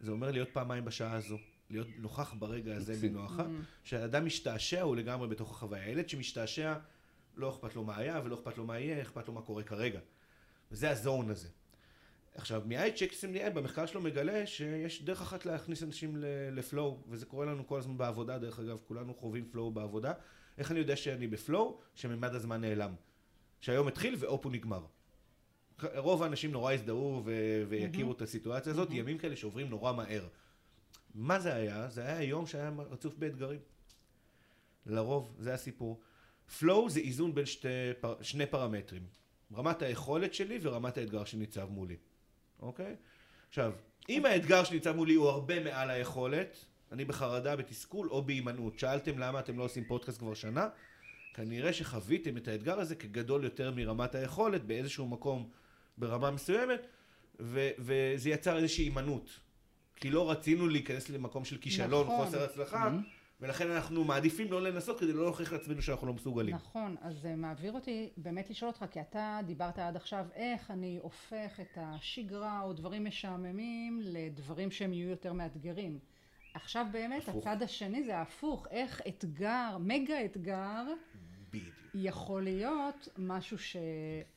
זה 0.00 0.10
אומר 0.10 0.30
להיות 0.30 0.48
פעמיים 0.52 0.84
בשעה 0.84 1.12
הזו. 1.12 1.38
להיות 1.70 1.88
נוכח 1.98 2.34
ברגע 2.38 2.76
הזה. 2.76 3.08
בנוחה. 3.08 3.46
כשאדם 3.84 4.24
משתעשע 4.24 4.82
הוא 4.82 4.96
לגמרי 4.96 5.28
בתוך 5.28 5.50
החוויה. 5.50 5.88
ילד 5.88 6.08
שמשתעשע 6.08 6.74
לא 7.36 7.50
אכפת 7.50 7.76
לו 7.76 7.84
מה 7.84 7.96
היה 7.96 8.20
ולא 8.24 8.34
אכפת 8.34 8.58
לו 8.58 8.64
מה 8.64 8.78
יהיה, 8.78 9.02
אכפת 9.02 9.28
לו 9.28 9.34
מה 9.34 9.42
קורה 9.42 9.62
כרגע. 9.62 10.00
וזה 10.70 10.90
הזון 10.90 11.30
הזה. 11.30 11.48
עכשיו, 12.34 12.62
מאי 12.66 12.92
צ'קסם 12.92 13.32
ליאל 13.32 13.52
במחקר 13.52 13.86
שלו 13.86 14.00
מגלה 14.00 14.46
שיש 14.46 15.02
דרך 15.02 15.20
אחת 15.22 15.46
להכניס 15.46 15.82
אנשים 15.82 16.16
לפלואו, 16.52 16.98
וזה 17.08 17.26
קורה 17.26 17.46
לנו 17.46 17.66
כל 17.66 17.78
הזמן 17.78 17.98
בעבודה, 17.98 18.38
דרך 18.38 18.58
אגב, 18.58 18.80
כולנו 18.88 19.14
חווים 19.14 19.48
פלואו 19.50 19.70
בעבודה. 19.70 20.12
איך 20.58 20.70
אני 20.70 20.78
יודע 20.78 20.96
שאני 20.96 21.26
בפלואו? 21.26 21.80
שממד 21.94 22.34
הזמן 22.34 22.60
נעלם. 22.60 22.94
שהיום 23.60 23.88
התחיל 23.88 24.14
והופ 24.18 24.44
הוא 24.44 24.52
נגמר. 24.52 24.84
רוב 25.96 26.22
האנשים 26.22 26.52
נורא 26.52 26.72
יזדהו 26.72 27.22
ו- 27.24 27.62
ויכירו 27.68 28.12
את 28.12 28.22
הסיטואציה 28.22 28.72
הזאת, 28.72 28.88
ימים 28.92 29.18
כאלה 29.18 29.36
שעוברים 29.36 29.70
נורא 29.70 29.92
מהר. 29.92 30.28
מה 31.14 31.40
זה 31.40 31.54
היה? 31.54 31.88
זה 31.88 32.02
היה 32.06 32.22
יום 32.22 32.46
שהיה 32.46 32.70
רצוף 32.90 33.14
באתגרים. 33.16 33.60
לרוב, 34.86 35.36
זה 35.38 35.54
הסיפור. 35.54 36.00
פלואו 36.58 36.90
זה 36.90 37.00
איזון 37.00 37.34
בין 37.34 37.46
שתי, 37.46 37.68
פר- 38.00 38.22
שני 38.22 38.46
פרמטרים. 38.46 39.06
רמת 39.54 39.82
היכולת 39.82 40.34
שלי 40.34 40.58
ורמת 40.62 40.98
האתגר 40.98 41.24
שניצב 41.24 41.68
מולי. 41.70 41.96
אוקיי? 42.62 42.96
עכשיו, 43.48 43.72
אם 44.08 44.26
האתגר 44.26 44.64
שניצב 44.64 44.96
מולי 44.96 45.14
הוא 45.14 45.28
הרבה 45.28 45.64
מעל 45.64 45.90
היכולת, 45.90 46.64
אני 46.92 47.04
בחרדה, 47.04 47.56
בתסכול 47.56 48.08
או 48.08 48.22
בהימנעות. 48.22 48.78
שאלתם 48.78 49.18
למה 49.18 49.40
אתם 49.40 49.58
לא 49.58 49.64
עושים 49.64 49.84
פודקאסט 49.84 50.18
כבר 50.18 50.34
שנה? 50.34 50.68
כנראה 51.34 51.72
שחוויתם 51.72 52.36
את 52.36 52.48
האתגר 52.48 52.80
הזה 52.80 52.94
כגדול 52.94 53.44
יותר 53.44 53.70
מרמת 53.70 54.14
היכולת 54.14 54.64
באיזשהו 54.64 55.08
מקום 55.08 55.50
ברמה 55.98 56.30
מסוימת, 56.30 56.86
ו- 57.40 57.70
וזה 57.78 58.30
יצר 58.30 58.56
איזושהי 58.56 58.84
הימנעות. 58.84 59.30
כי 59.96 60.10
לא 60.10 60.30
רצינו 60.30 60.68
להיכנס 60.68 61.08
למקום 61.08 61.44
של 61.44 61.58
כישלון, 61.58 62.06
נכון. 62.06 62.26
חוסר 62.26 62.44
הצלחה, 62.44 62.90
ולכן 63.40 63.70
אנחנו 63.70 64.04
מעדיפים 64.04 64.52
לא 64.52 64.62
לנסות 64.62 65.00
כדי 65.00 65.12
לא 65.12 65.22
להוכיח 65.22 65.52
לעצמנו 65.52 65.82
שאנחנו 65.82 66.06
לא 66.06 66.12
מסוגלים. 66.12 66.54
נכון, 66.54 66.96
אז 67.00 67.14
זה 67.16 67.36
מעביר 67.36 67.72
אותי 67.72 68.10
באמת 68.16 68.50
לשאול 68.50 68.70
אותך, 68.70 68.84
כי 68.90 69.00
אתה 69.00 69.40
דיברת 69.46 69.78
עד 69.78 69.96
עכשיו 69.96 70.26
איך 70.34 70.70
אני 70.70 70.98
הופך 71.02 71.60
את 71.60 71.78
השגרה 71.80 72.62
או 72.62 72.72
דברים 72.72 73.04
משעממים 73.04 74.00
לדברים 74.02 74.70
שהם 74.70 74.92
יהיו 74.92 75.08
יותר 75.08 75.32
מאתגרים. 75.32 75.98
עכשיו 76.54 76.86
באמת 76.92 77.28
הפוך. 77.28 77.46
הצד 77.46 77.62
השני 77.62 78.04
זה 78.04 78.18
ההפוך, 78.18 78.66
איך 78.70 79.00
אתגר, 79.08 79.76
מגה 79.80 80.24
אתגר, 80.24 80.82
בדיוק. 81.50 81.74
יכול 81.94 82.42
להיות 82.42 83.08
משהו 83.18 83.58
ש... 83.58 83.76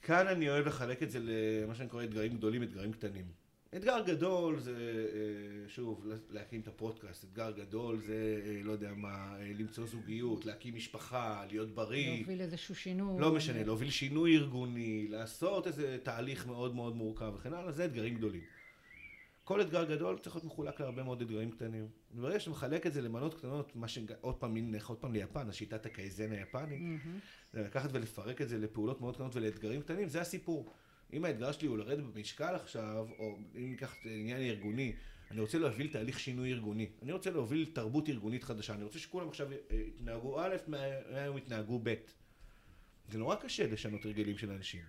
כאן 0.01 0.27
אני 0.27 0.49
אוהב 0.49 0.67
לחלק 0.67 1.03
את 1.03 1.11
זה 1.11 1.19
למה 1.21 1.75
שאני 1.75 1.89
קורא 1.89 2.03
אתגרים 2.03 2.33
גדולים, 2.33 2.63
אתגרים 2.63 2.93
קטנים. 2.93 3.42
אתגר 3.75 4.01
גדול 4.05 4.59
זה, 4.59 4.71
אה, 4.71 5.69
שוב, 5.69 6.07
להקים 6.29 6.61
את 6.61 6.67
הפודקאסט. 6.67 7.23
אתגר 7.23 7.51
גדול 7.51 7.99
זה, 7.99 8.41
אה, 8.45 8.63
לא 8.63 8.71
יודע 8.71 8.93
מה, 8.93 9.35
אה, 9.39 9.51
למצוא 9.59 9.85
זוגיות, 9.85 10.45
להקים 10.45 10.75
משפחה, 10.75 11.45
להיות 11.49 11.75
בריא. 11.75 12.17
להוביל 12.17 12.41
איזשהו 12.41 12.75
שינוי. 12.75 13.21
לא 13.21 13.33
משנה, 13.33 13.63
להוביל 13.63 13.89
שינוי 13.89 14.37
ארגוני, 14.37 15.07
לעשות 15.09 15.67
איזה 15.67 15.97
תהליך 16.03 16.47
מאוד 16.47 16.75
מאוד 16.75 16.95
מורכב 16.95 17.33
וכן 17.35 17.53
הלאה, 17.53 17.71
זה 17.71 17.85
אתגרים 17.85 18.15
גדולים. 18.15 18.41
כל 19.43 19.61
אתגר 19.61 19.83
גדול 19.83 20.17
צריך 20.19 20.35
להיות 20.35 20.45
מחולק 20.45 20.79
להרבה 20.79 21.03
מאוד 21.03 21.21
אתגרים 21.21 21.51
קטנים. 21.51 21.87
ברגע 22.11 22.39
שאתה 22.39 22.51
מחלק 22.51 22.87
את 22.87 22.93
זה 22.93 23.01
למנות 23.01 23.33
קטנות, 23.33 23.75
מה 23.75 23.87
שעוד 23.87 24.35
פעם, 24.35 24.57
נלך 24.57 24.89
עוד 24.89 24.97
פעם 24.97 25.13
ליפן, 25.13 25.49
השיטת 25.49 25.85
הקייזן 25.85 26.31
היפנית. 26.31 26.81
זה 27.53 27.61
לקחת 27.61 27.89
ולפרק 27.93 28.41
את 28.41 28.49
זה 28.49 28.57
לפעולות 28.57 29.01
מאוד 29.01 29.15
קטנות 29.15 29.35
ולאתגרים 29.35 29.81
קטנים, 29.81 30.07
זה 30.09 30.21
הסיפור. 30.21 30.73
אם 31.13 31.25
האתגר 31.25 31.51
שלי 31.51 31.67
הוא 31.67 31.77
לרדת 31.77 32.03
במשקל 32.03 32.55
עכשיו, 32.55 33.07
או 33.19 33.37
אם 33.55 33.69
ניקח 33.69 33.93
את 33.93 34.05
העניין 34.05 34.41
הארגוני, 34.41 34.93
אני 35.31 35.41
רוצה 35.41 35.57
להוביל 35.57 35.87
תהליך 35.87 36.19
שינוי 36.19 36.51
ארגוני. 36.51 36.89
אני 37.01 37.11
רוצה 37.11 37.31
להוביל 37.31 37.71
תרבות 37.73 38.09
ארגונית 38.09 38.43
חדשה. 38.43 38.73
אני 38.73 38.83
רוצה 38.83 38.99
שכולם 38.99 39.27
עכשיו 39.27 39.51
אה, 39.51 39.57
יתנהגו 39.71 40.39
א', 40.39 40.55
מהיום 40.67 41.37
יתנהגו 41.37 41.79
ב'. 41.83 41.93
זה 43.11 43.17
נורא 43.17 43.35
קשה 43.35 43.67
לשנות 43.67 44.05
הרגלים 44.05 44.37
של 44.37 44.51
אנשים. 44.51 44.81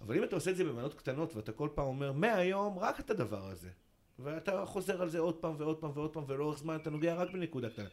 אבל 0.00 0.16
אם 0.16 0.24
אתה 0.24 0.36
עושה 0.36 0.50
את 0.50 0.56
זה 0.56 0.64
במנות 0.64 0.94
קטנות 0.94 1.36
ואתה 1.36 1.52
כל 1.52 1.68
פעם 1.74 1.86
אומר, 1.86 2.12
מהיום 2.12 2.78
רק 2.78 3.00
את 3.00 3.10
הדבר 3.10 3.46
הזה. 3.46 3.70
ואתה 4.18 4.64
חוזר 4.66 5.02
על 5.02 5.08
זה 5.08 5.18
עוד 5.18 5.34
פעם 5.34 5.54
ועוד 5.58 5.80
פעם 5.80 5.90
ועוד 5.94 6.12
פעם, 6.12 6.24
ולאורך 6.26 6.58
זמן 6.58 6.76
אתה 6.76 6.90
נוגע 6.90 7.14
רק 7.14 7.30
בנקודה 7.30 7.70
קטנה. 7.70 7.88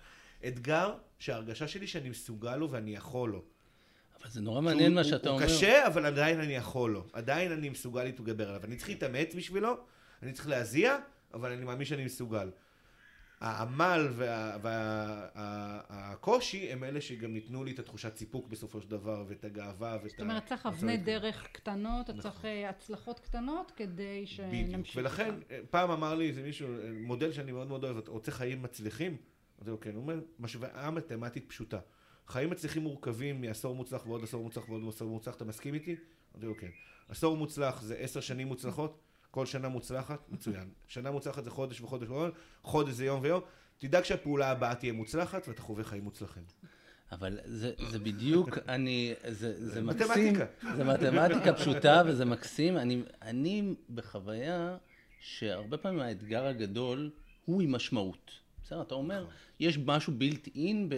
אתגר 0.47 0.93
שההרגשה 1.19 1.67
שלי 1.67 1.87
שאני 1.87 2.09
מסוגל 2.09 2.55
לו 2.55 2.71
ואני 2.71 2.95
יכול 2.95 3.29
לו. 3.29 3.43
אבל 4.23 4.31
זה 4.31 4.41
נורא 4.41 4.61
מעניין 4.61 4.93
מה 4.93 5.01
הוא- 5.01 5.09
שאתה 5.09 5.29
הוא 5.29 5.35
אומר. 5.37 5.47
קשה, 5.47 5.87
אבל 5.87 6.05
עדיין 6.05 6.39
אני 6.39 6.55
יכול 6.55 6.91
לו. 6.91 7.03
עדיין 7.13 7.51
אני 7.51 7.69
מסוגל 7.69 8.03
להתגבר 8.03 8.49
עליו. 8.49 8.63
אני 8.63 8.75
צריך 8.75 8.89
להתאמץ 8.89 9.35
בשבילו, 9.35 9.77
אני 10.23 10.31
צריך 10.31 10.47
להזיע, 10.47 10.97
אבל 11.33 11.51
אני 11.51 11.65
מאמין 11.65 11.85
שאני 11.85 12.05
מסוגל. 12.05 12.49
העמל 13.39 14.07
והקושי 15.89 16.71
הם 16.71 16.83
אלה 16.83 17.01
שגם 17.01 17.35
ייתנו 17.35 17.63
לי 17.63 17.71
את 17.71 17.79
התחושת 17.79 18.17
סיפוק 18.17 18.47
בסופו 18.47 18.81
של 18.81 18.89
דבר, 18.89 19.23
ואת 19.27 19.45
הגאווה 19.45 19.97
ואת 20.03 20.09
זאת 20.11 20.19
אומרת, 20.21 20.45
צריך 20.45 20.65
אבני. 20.65 20.97
דרך 20.97 21.47
קטנות, 21.51 22.09
אתה 22.09 22.17
נכון. 22.17 22.31
צריך 22.31 22.45
אה, 22.45 22.69
הצלחות 22.69 23.19
קטנות 23.19 23.71
כדי 23.75 24.25
בדיוק. 24.25 24.29
שנמשיך. 24.69 24.95
ולכן, 24.97 25.33
איתך. 25.35 25.51
אה, 25.51 25.59
פעם 25.69 25.91
אמר 25.91 26.15
לי 26.15 26.27
איזה 26.29 26.41
מישהו, 26.43 26.67
אה, 26.67 26.89
מודל 26.93 27.31
שאני 27.31 27.51
מאוד 27.51 27.67
מאוד 27.67 27.83
אוהב, 27.83 27.97
אתה 27.97 28.11
רוצה 28.11 28.31
חיים 28.31 28.61
מצליחים? 28.61 29.17
אמרתי 29.57 29.71
לו, 29.71 29.79
כן. 29.79 29.93
הוא 29.93 30.01
אומר, 30.01 30.19
משוואה 30.39 30.91
מתמטית 30.91 31.45
פשוטה. 31.49 31.79
חיים 32.27 32.49
מצליחים 32.49 32.83
מורכבים 32.83 33.41
מעשור 33.41 33.75
מוצלח 33.75 34.07
ועוד 34.07 34.23
עשור 34.23 34.43
מוצלח 34.43 34.69
ועוד 34.69 34.83
עשור 34.89 35.09
מוצלח, 35.09 35.35
אתה 35.35 35.45
מסכים 35.45 35.73
איתי? 35.73 35.95
אמרתי 36.33 36.47
לו, 36.47 36.57
כן. 36.57 36.69
עשור 37.09 37.37
מוצלח 37.37 37.81
זה 37.81 37.95
עשר 37.95 38.19
שנים 38.19 38.47
מוצלחות, 38.47 38.99
כל 39.31 39.45
שנה 39.45 39.69
מוצלחת, 39.69 40.29
מצוין. 40.29 40.69
שנה 40.87 41.11
מוצלחת 41.11 41.43
זה 41.43 41.49
חודש 41.51 41.81
וחודש 41.81 42.07
וחודש, 42.07 42.33
חודש 42.63 42.93
זה 42.93 43.05
יום 43.05 43.19
ויום. 43.23 43.41
תדאג 43.77 44.03
שהפעולה 44.03 44.51
הבאה 44.51 44.75
תהיה 44.75 44.93
מוצלחת 44.93 45.47
ואתה 45.47 45.61
חווה 45.61 45.83
חיים 45.83 46.03
מוצלחים. 46.03 46.43
אבל 47.11 47.39
זה, 47.45 47.71
זה 47.89 47.99
בדיוק, 47.99 48.57
אני, 48.67 49.13
זה, 49.27 49.69
זה 49.69 49.81
מקסים, 49.81 50.33
מתמטיקה. 50.33 50.75
זה 50.75 50.83
מתמטיקה 50.83 51.53
פשוטה 51.53 52.01
וזה 52.05 52.25
מקסים. 52.25 52.77
אני, 52.77 53.01
אני 53.21 53.75
בחוויה 53.89 54.77
שהרבה 55.19 55.77
פעמים 55.77 55.99
האתגר 55.99 56.45
הגדול 56.45 57.11
הוא 57.45 57.61
עם 57.61 57.71
משמעות. 57.71 58.31
בסדר, 58.63 58.81
אתה 58.81 58.95
אומר, 58.95 59.25
יש 59.59 59.77
משהו 59.85 60.13
בילט 60.17 60.47
אין 60.55 60.89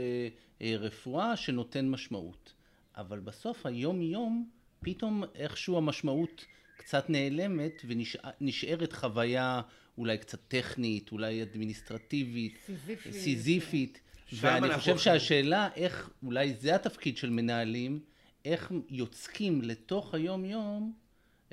ברפואה 0.59 1.37
שנותן 1.37 1.89
משמעות. 1.89 2.53
אבל 2.95 3.19
בסוף 3.19 3.65
היום-יום, 3.65 4.49
פתאום 4.79 5.23
איכשהו 5.35 5.77
המשמעות 5.77 6.45
קצת 6.77 7.09
נעלמת 7.09 7.81
ונשארת 7.87 8.93
חוויה 8.93 9.61
אולי 9.97 10.17
קצת 10.17 10.39
טכנית, 10.47 11.11
אולי 11.11 11.43
אדמיניסטרטיבית, 11.43 12.57
סיזיפית. 12.65 13.13
סיזיפית. 13.13 13.99
ואני 14.33 14.57
אנחנו 14.57 14.79
חושב 14.79 14.91
הולכים. 14.91 15.19
שהשאלה 15.19 15.69
איך, 15.75 16.09
אולי 16.23 16.53
זה 16.53 16.75
התפקיד 16.75 17.17
של 17.17 17.29
מנהלים, 17.29 17.99
איך 18.45 18.71
יוצקים 18.89 19.61
לתוך 19.61 20.13
היום-יום 20.13 20.93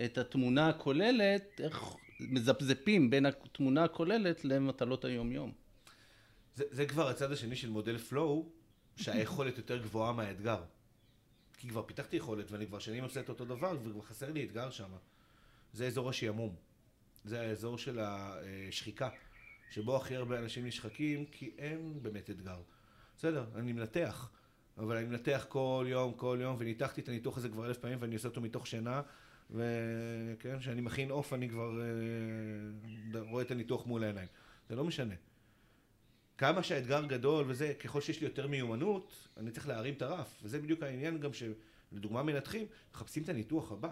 את 0.05 0.19
התמונה 0.19 0.69
הכוללת, 0.69 1.61
איך 1.65 1.85
מזפזפים 2.21 3.11
בין 3.11 3.27
התמונה 3.27 3.85
הכוללת 3.85 4.45
למטלות 4.45 5.05
היום-יום. 5.05 5.53
זה, 6.55 6.65
זה 6.71 6.87
כבר 6.87 7.09
הצד 7.09 7.33
השני 7.33 7.57
של 7.57 7.71
מודל 7.71 7.99
פלואו, 7.99 8.49
שהיכולת 8.97 9.59
יותר 9.59 9.83
גבוהה 9.83 10.13
מהאתגר. 10.13 10.63
כי 11.59 11.69
כבר 11.69 11.83
פיתחתי 11.83 12.17
יכולת 12.17 12.51
ואני 12.51 12.67
כבר 12.67 12.79
שנים 12.79 13.05
עושה 13.05 13.21
את 13.21 13.29
אותו 13.29 13.45
דבר 13.45 13.77
וכבר 13.83 14.03
חסר 14.03 14.33
לי 14.33 14.45
אתגר 14.45 14.71
שם. 14.71 14.91
זה 15.73 15.87
אזור 15.87 16.11
השעמום. 16.11 16.55
זה 17.25 17.41
האזור 17.41 17.79
של 17.79 18.01
השחיקה, 18.01 19.09
שבו 19.71 19.97
הכי 19.97 20.17
הרבה 20.17 20.39
אנשים 20.39 20.67
נשחקים 20.67 21.27
כי 21.27 21.51
אין 21.59 21.99
באמת 22.03 22.31
אתגר. 22.31 22.61
בסדר, 23.17 23.45
אני 23.55 23.73
מנתח, 23.73 24.31
אבל 24.79 24.97
אני 24.97 25.07
מנתח 25.07 25.47
כל 25.49 25.87
יום, 25.89 26.15
כל 26.15 26.39
יום, 26.41 26.57
וניתחתי 26.59 27.01
את 27.01 27.09
הניתוח 27.09 27.39
הזה 27.39 27.49
כבר 27.49 27.67
אלף 27.67 27.79
פעמים 27.79 27.99
ואני 28.01 28.15
עושה 28.15 28.29
אותו 28.29 28.41
מתוך 28.41 28.67
שינה, 28.67 29.03
וכן, 29.51 30.59
כשאני 30.59 30.81
מכין 30.81 31.11
עוף 31.11 31.33
אני 31.33 31.49
כבר 31.49 31.81
אה, 31.81 33.21
רואה 33.21 33.43
את 33.43 33.51
הניתוח 33.51 33.87
מול 33.87 34.05
העיניים. 34.05 34.29
זה 34.69 34.77
לא 34.77 34.85
משנה. 34.85 35.15
כמה 36.43 36.63
שהאתגר 36.63 37.05
גדול 37.05 37.45
וזה, 37.49 37.75
ככל 37.75 38.01
שיש 38.01 38.21
לי 38.21 38.27
יותר 38.27 38.47
מיומנות, 38.47 39.29
אני 39.37 39.51
צריך 39.51 39.69
להרים 39.69 39.95
את 39.95 40.03
הרף. 40.03 40.41
וזה 40.43 40.59
בדיוק 40.59 40.83
העניין 40.83 41.19
גם 41.19 41.31
שלדוגמה 41.33 42.23
מנתחים, 42.23 42.67
מחפשים 42.95 43.23
את 43.23 43.29
הניתוח 43.29 43.73
הבא. 43.73 43.89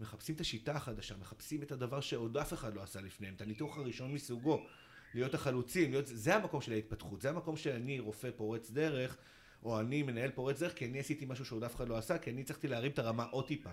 מחפשים 0.00 0.34
את 0.34 0.40
השיטה 0.40 0.72
החדשה, 0.72 1.14
מחפשים 1.20 1.62
את 1.62 1.72
הדבר 1.72 2.00
שעוד 2.00 2.36
אף 2.36 2.52
אחד 2.52 2.74
לא 2.74 2.82
עשה 2.82 3.00
לפניהם, 3.00 3.34
את 3.34 3.40
הניתוח 3.40 3.78
הראשון 3.78 4.14
מסוגו. 4.14 4.66
להיות 5.14 5.34
החלוצים, 5.34 5.90
להיות... 5.90 6.06
זה 6.06 6.36
המקום 6.36 6.60
של 6.60 6.72
ההתפתחות, 6.72 7.22
זה 7.22 7.30
המקום 7.30 7.56
שאני 7.56 8.00
רופא 8.00 8.30
פורץ 8.36 8.70
דרך, 8.70 9.16
או 9.62 9.80
אני 9.80 10.02
מנהל 10.02 10.30
פורץ 10.30 10.60
דרך, 10.60 10.74
כי 10.74 10.86
אני 10.86 10.98
עשיתי 10.98 11.24
משהו 11.28 11.44
שעוד 11.44 11.64
אף 11.64 11.76
אחד 11.76 11.88
לא 11.88 11.98
עשה, 11.98 12.18
כי 12.18 12.30
אני 12.30 12.40
הצלחתי 12.40 12.68
להרים 12.68 12.90
את 12.92 12.98
הרמה 12.98 13.24
עוד 13.24 13.46
טיפה. 13.46 13.70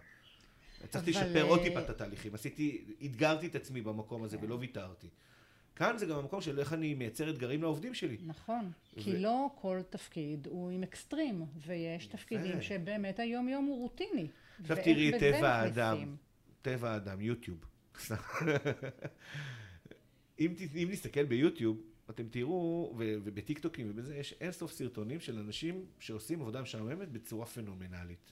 הצלחתי 0.83 1.11
אבל, 1.11 1.25
לשפר 1.25 1.43
עוד 1.43 1.59
אה, 1.59 1.65
טיפה 1.65 1.79
את 1.79 1.89
התהליכים, 1.89 2.35
עשיתי, 2.35 2.85
אתגרתי 3.05 3.47
את 3.47 3.55
עצמי 3.55 3.81
במקום 3.81 4.23
הזה 4.23 4.37
ולא 4.41 4.55
ויתרתי. 4.55 5.07
כאן 5.75 5.97
זה 5.97 6.05
גם 6.05 6.17
המקום 6.17 6.41
של 6.41 6.59
איך 6.59 6.73
אני 6.73 6.93
מייצר 6.93 7.29
אתגרים 7.29 7.61
לעובדים 7.61 7.93
שלי. 7.93 8.17
נכון, 8.25 8.71
ו- 8.97 9.01
כי 9.01 9.17
לא 9.17 9.49
כל 9.55 9.79
תפקיד 9.89 10.47
הוא 10.47 10.71
עם 10.71 10.83
אקסטרים, 10.83 11.45
ויש 11.65 12.07
תפקידים 12.07 12.61
שבאמת 12.61 13.19
היום-יום 13.19 13.65
הוא 13.65 13.77
רוטיני. 13.77 14.27
עכשיו 14.61 14.77
תראי 14.83 15.09
את 15.09 15.19
טבע 15.19 15.49
האדם. 15.49 16.15
טבע 16.61 16.91
האדם, 16.91 17.21
יוטיוב. 17.21 17.65
אם, 20.39 20.53
אם 20.75 20.87
נסתכל 20.91 21.25
ביוטיוב, 21.25 21.81
אתם 22.09 22.27
תראו, 22.29 22.93
ו- 22.97 23.15
ובטיקטוקים 23.23 23.87
ובזה, 23.89 24.15
יש 24.15 24.35
אינסוף 24.41 24.71
סרטונים 24.71 25.19
של 25.19 25.39
אנשים 25.39 25.85
שעושים 25.99 26.41
עבודה 26.41 26.61
משעממת 26.61 27.09
בצורה 27.11 27.45
פנומנלית. 27.45 28.31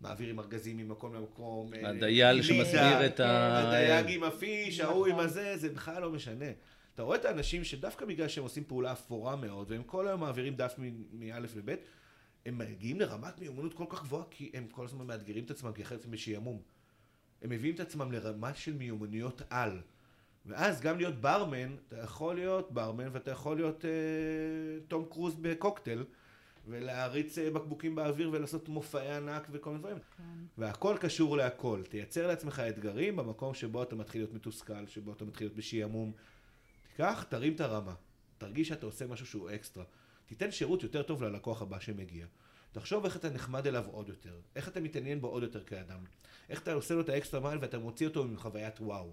מעבירים 0.00 0.38
ארגזים 0.38 0.76
ממקום 0.76 1.14
למקום. 1.14 1.74
אה, 1.74 1.90
הדייל 1.90 2.42
שמסביר 2.42 3.06
את 3.06 3.20
ה... 3.20 3.58
הדייג 3.68 4.06
עם 4.08 4.24
הפיש, 4.24 4.80
ההוא 4.80 5.06
עם 5.06 5.12
נכון. 5.12 5.24
הזה, 5.24 5.56
זה 5.56 5.68
בכלל 5.68 6.02
לא 6.02 6.10
משנה. 6.10 6.50
אתה 6.94 7.02
רואה 7.02 7.16
את 7.16 7.24
האנשים 7.24 7.64
שדווקא 7.64 8.06
בגלל 8.06 8.28
שהם 8.28 8.44
עושים 8.44 8.64
פעולה 8.64 8.92
אפורה 8.92 9.36
מאוד, 9.36 9.70
והם 9.70 9.82
כל 9.82 10.08
היום 10.08 10.20
מעבירים 10.20 10.54
דף 10.54 10.74
מא' 11.12 11.38
לב', 11.38 11.74
הם 12.46 12.58
מגיעים 12.58 13.00
לרמת 13.00 13.40
מיומנות 13.40 13.74
כל 13.74 13.84
כך 13.88 14.02
גבוהה, 14.02 14.24
כי 14.30 14.50
הם 14.54 14.66
כל 14.70 14.84
הזמן 14.84 15.06
מאתגרים 15.06 15.44
את 15.44 15.50
עצמם, 15.50 15.72
כי 15.72 15.82
אחרת 15.82 16.04
הם 16.04 16.10
בשעמום. 16.10 16.62
הם 17.42 17.50
מביאים 17.50 17.74
את 17.74 17.80
עצמם 17.80 18.12
לרמה 18.12 18.54
של 18.54 18.72
מיומנויות 18.72 19.42
על. 19.50 19.80
ואז 20.46 20.80
גם 20.80 20.96
להיות 20.98 21.20
ברמן, 21.20 21.76
אתה 21.88 21.98
יכול 21.98 22.34
להיות 22.34 22.72
ברמן 22.72 23.08
ואתה 23.12 23.30
יכול 23.30 23.56
להיות 23.56 23.84
אה, 23.84 23.90
תום 24.88 25.04
קרוז 25.10 25.34
בקוקטייל, 25.40 26.04
ולהריץ 26.66 27.38
אה, 27.38 27.50
בקבוקים 27.50 27.94
באוויר 27.94 28.30
ולעשות 28.32 28.68
מופעי 28.68 29.16
ענק 29.16 29.48
וכל 29.50 29.70
מיני 29.70 29.80
דברים. 29.80 29.98
כן. 29.98 30.22
והכל 30.58 30.96
קשור 31.00 31.36
להכל. 31.36 31.82
תייצר 31.88 32.26
לעצמך 32.26 32.62
אתגרים 32.68 33.16
במקום 33.16 33.54
שבו 33.54 33.82
אתה 33.82 33.96
מתחיל 33.96 34.20
להיות 34.20 34.34
מתוסכל, 34.34 34.86
שבו 34.86 35.12
אתה 35.12 35.24
מתחיל 35.24 35.46
להיות 35.46 35.56
בשעמום. 35.56 36.12
תיקח, 36.90 37.24
תרים 37.28 37.54
את 37.54 37.60
הרמה. 37.60 37.94
תרגיש 38.38 38.68
שאתה 38.68 38.86
עושה 38.86 39.06
משהו 39.06 39.26
שהוא 39.26 39.50
אקסטרה. 39.54 39.84
תיתן 40.26 40.50
שירות 40.50 40.82
יותר 40.82 41.02
טוב 41.02 41.22
ללקוח 41.22 41.62
הבא 41.62 41.80
שמגיע. 41.80 42.26
תחשוב 42.72 43.04
איך 43.04 43.16
אתה 43.16 43.30
נחמד 43.30 43.66
אליו 43.66 43.84
עוד 43.90 44.08
יותר. 44.08 44.40
איך 44.56 44.68
אתה 44.68 44.80
מתעניין 44.80 45.20
בו 45.20 45.28
עוד 45.28 45.42
יותר 45.42 45.64
כאדם. 45.64 46.04
איך 46.48 46.62
אתה 46.62 46.72
עושה 46.72 46.94
לו 46.94 47.00
את 47.00 47.08
ה 47.08 47.13
extra 47.13 47.40
mile 47.40 47.58
ואתה 47.60 47.78
מוציא 47.78 48.06
אותו 48.06 48.22
עם 48.22 48.36
חוויית 48.36 48.80
וואו. 48.80 49.12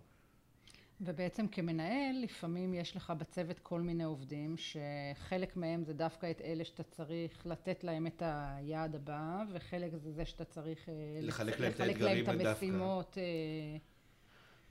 ובעצם 1.02 1.48
כמנהל, 1.48 2.16
לפעמים 2.24 2.74
יש 2.74 2.96
לך 2.96 3.14
בצוות 3.18 3.60
כל 3.60 3.82
מיני 3.82 4.04
עובדים, 4.04 4.56
שחלק 4.58 5.58
מהם 5.58 5.84
זה 5.84 5.94
דווקא 5.94 6.32
את 6.32 6.42
אלה 6.42 6.64
שאתה 6.66 6.84
צריך 6.84 7.46
לתת 7.48 7.84
להם 7.84 8.08
את 8.08 8.24
היעד 8.26 8.96
הבא, 8.96 9.44
וחלק 9.54 9.92
זה 9.96 10.12
זה 10.12 10.26
שאתה 10.26 10.46
צריך 10.46 10.90
אה, 10.90 10.94
לחלק 11.22 11.54
לצ- 11.58 11.60
להם 11.62 11.72
לחלק 11.72 12.02
להם 12.02 12.42
את. 12.42 12.46
המשימות. 12.46 13.18
אה, 13.18 13.24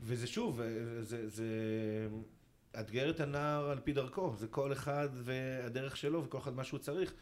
וזה 0.01 0.27
שוב, 0.27 0.61
זה, 1.01 1.29
זה, 1.29 1.47
לאתגר 2.77 3.11
את 3.11 3.21
הנער 3.21 3.71
על 3.71 3.81
פי 3.81 3.93
דרכו, 3.93 4.37
זה 4.37 4.47
כל 4.49 4.73
אחד 4.73 5.09
והדרך 5.12 5.97
שלו 5.97 6.25
וכל 6.25 6.39
אחד 6.39 6.55
מה 6.55 6.65
שהוא 6.65 6.79
צריך. 6.81 7.15